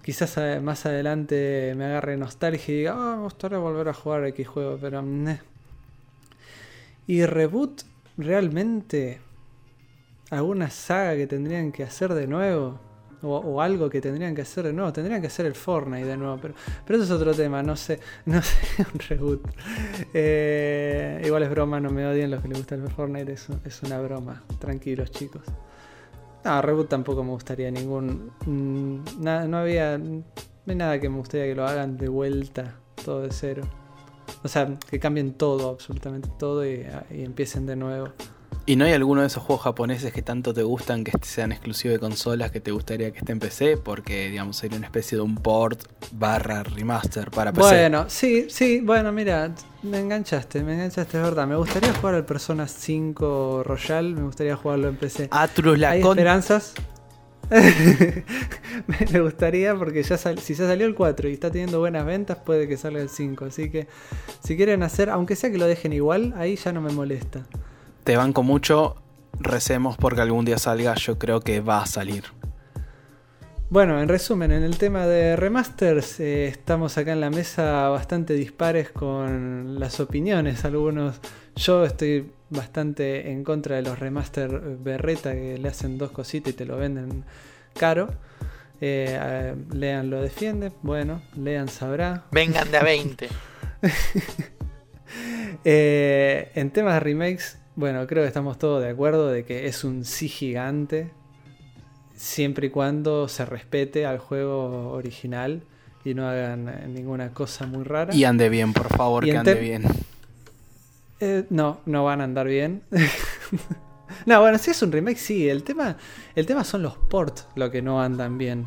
[0.02, 4.26] Quizás eh, más adelante me agarre nostalgia y diga, oh, me gustaría volver a jugar
[4.28, 5.04] X juego, pero...
[7.06, 7.82] Y reboot,
[8.18, 9.20] realmente,
[10.30, 12.87] alguna saga que tendrían que hacer de nuevo.
[13.24, 14.94] O, algo que tendrían que hacer de nuevo.
[14.94, 16.38] Tendrían que hacer el Fortnite de nuevo.
[16.42, 16.54] Pero,
[16.86, 17.64] pero eso es otro tema.
[17.64, 18.00] No sé.
[18.26, 18.86] No sé.
[18.94, 19.48] Un reboot.
[20.14, 21.80] Eh, igual es broma.
[21.80, 23.32] No me odien los que les gusta el Fortnite.
[23.32, 24.44] Es, es una broma.
[24.60, 25.44] Tranquilos, chicos.
[26.46, 28.32] No, reboot tampoco me gustaría ningún.
[28.46, 29.98] Mm, no había.
[29.98, 30.24] No
[30.68, 32.76] hay nada que me gustaría que lo hagan de vuelta.
[33.04, 33.64] Todo de cero.
[34.44, 36.66] O sea, que cambien todo, absolutamente todo.
[36.66, 38.10] Y empiecen de nuevo.
[38.66, 41.94] ¿Y no hay alguno de esos juegos japoneses que tanto te gustan que sean exclusivos
[41.96, 43.78] de consolas que te gustaría que esté en PC?
[43.78, 45.82] Porque, digamos, sería una especie de un port
[46.12, 47.62] barra remaster para PC.
[47.66, 51.48] Bueno, sí, sí, bueno, mira, me enganchaste, me enganchaste, es verdad.
[51.48, 55.30] Me gustaría jugar al Persona 5 Royal, me gustaría jugarlo en PC.
[55.32, 56.18] Atrus la ¿Hay con...
[56.20, 56.74] esperanzas?
[59.12, 62.38] me gustaría porque ya sal- si ya salió el 4 y está teniendo buenas ventas,
[62.46, 63.46] puede que salga el 5.
[63.46, 63.88] Así que
[64.44, 67.46] si quieren hacer, aunque sea que lo dejen igual, ahí ya no me molesta.
[68.08, 68.96] Te banco mucho,
[69.38, 72.24] recemos porque algún día salga, yo creo que va a salir.
[73.70, 78.34] Bueno, en resumen, en el tema de remasters, eh, estamos acá en la mesa bastante
[78.36, 80.64] dispares con las opiniones.
[80.64, 81.20] Algunos,
[81.58, 86.56] yo estoy bastante en contra de los remaster berreta que le hacen dos cositas y
[86.56, 87.26] te lo venden
[87.78, 88.08] caro.
[88.80, 92.24] Eh, Lean lo defiende, bueno, Lean sabrá.
[92.32, 93.28] Vengan de a 20.
[95.64, 99.84] Eh, en temas de remakes, bueno, creo que estamos todos de acuerdo de que es
[99.84, 101.12] un sí gigante,
[102.16, 105.62] siempre y cuando se respete al juego original
[106.04, 108.16] y no hagan eh, ninguna cosa muy rara.
[108.16, 109.84] Y ande bien, por favor, Y que ande bien.
[111.20, 112.82] Eh, no, no van a andar bien.
[114.26, 115.48] no, bueno, si es un remake, sí.
[115.48, 115.98] El tema,
[116.36, 118.66] el tema son los ports lo que no andan bien.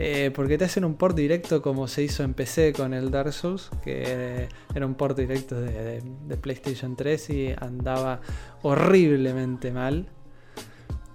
[0.00, 3.32] Eh, porque te hacen un port directo como se hizo en PC con el Dark
[3.32, 6.00] Souls, que eh, era un port directo de,
[6.40, 8.20] PlayStation 3 y andaba
[8.62, 10.08] horriblemente mal.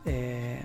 [0.05, 0.61] Eh,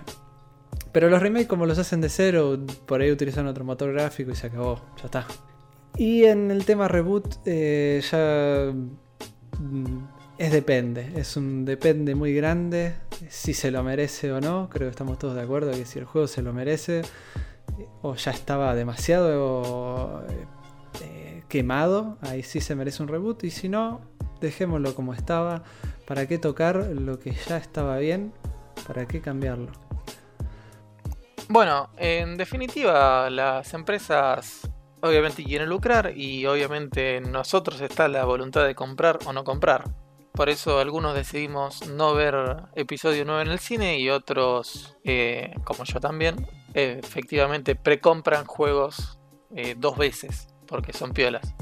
[0.90, 4.34] pero los remakes como los hacen de cero, por ahí utilizan otro motor gráfico y
[4.34, 5.26] se acabó, ya está.
[5.96, 8.72] Y en el tema reboot ya
[9.60, 9.98] mm,
[10.38, 12.94] es depende, es un depende muy grande,
[13.28, 16.04] si se lo merece o no, creo que estamos todos de acuerdo que si el
[16.04, 17.02] juego se lo merece
[18.02, 20.46] o ya estaba demasiado eh,
[21.02, 24.00] eh, quemado, ahí sí se merece un reboot y si no,
[24.40, 25.62] dejémoslo como estaba,
[26.06, 28.32] ¿para qué tocar lo que ya estaba bien?
[28.86, 29.72] ¿Para qué cambiarlo?
[31.48, 34.68] Bueno, en definitiva, las empresas
[35.00, 39.84] obviamente quieren lucrar y obviamente en nosotros está la voluntad de comprar o no comprar.
[40.38, 45.82] Por eso algunos decidimos no ver episodio 9 en el cine y otros, eh, como
[45.82, 49.18] yo también, efectivamente precompran juegos
[49.56, 51.56] eh, dos veces porque son piolas.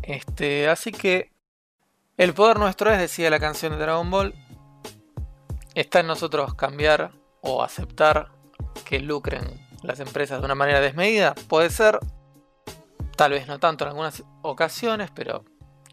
[0.00, 1.32] Este, así que
[2.16, 4.34] el poder nuestro es, decía la canción de Dragon Ball,
[5.74, 7.12] está en nosotros cambiar
[7.42, 8.32] o aceptar
[8.86, 11.34] que lucren las empresas de una manera desmedida.
[11.46, 11.98] Puede ser,
[13.18, 15.44] tal vez no tanto en algunas ocasiones, pero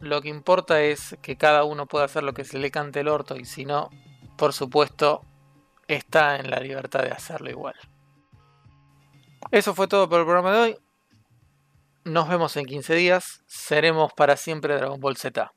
[0.04, 3.08] lo que importa es que cada uno pueda hacer lo que se le cante el
[3.08, 3.89] orto y si no,
[4.38, 5.22] por supuesto,
[5.88, 7.76] está en la libertad de hacerlo igual.
[9.51, 10.78] Eso fue todo por el programa de hoy.
[12.04, 13.43] Nos vemos en 15 días.
[13.47, 15.54] Seremos para siempre Dragon Ball Z.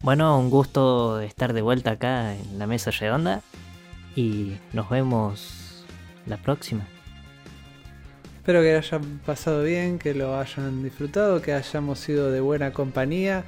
[0.00, 3.42] Bueno, un gusto estar de vuelta acá en la mesa redonda
[4.16, 5.84] y nos vemos
[6.26, 6.86] la próxima.
[8.44, 13.44] Espero que hayan pasado bien, que lo hayan disfrutado, que hayamos sido de buena compañía,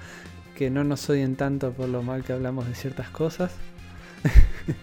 [0.57, 3.53] que no nos odien tanto por lo mal que hablamos de ciertas cosas.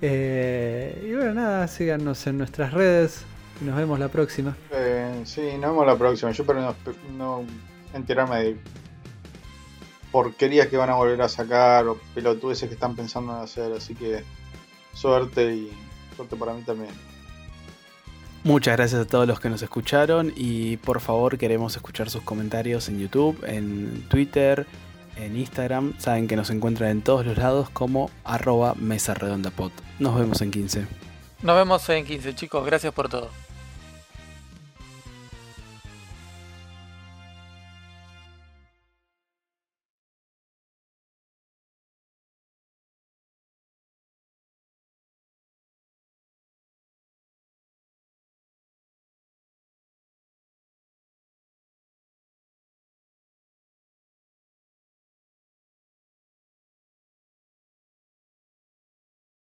[0.00, 3.24] Eh, y bueno, nada, síganos en nuestras redes
[3.60, 4.56] y nos vemos la próxima.
[4.70, 6.30] Eh, sí, nos vemos la próxima.
[6.30, 6.76] Yo espero no,
[7.16, 7.44] no
[7.92, 8.56] enterarme de
[10.12, 13.72] porquerías que van a volver a sacar o pelotudeces que están pensando en hacer.
[13.72, 14.22] Así que
[14.92, 15.72] suerte y
[16.16, 16.90] suerte para mí también.
[18.44, 22.88] Muchas gracias a todos los que nos escucharon y por favor queremos escuchar sus comentarios
[22.90, 24.66] en YouTube, en Twitter,
[25.16, 25.94] en Instagram.
[25.98, 28.74] Saben que nos encuentran en todos los lados como arroba.
[29.98, 30.86] Nos vemos en 15.
[31.42, 32.64] Nos vemos en 15 chicos.
[32.64, 33.43] Gracias por todo.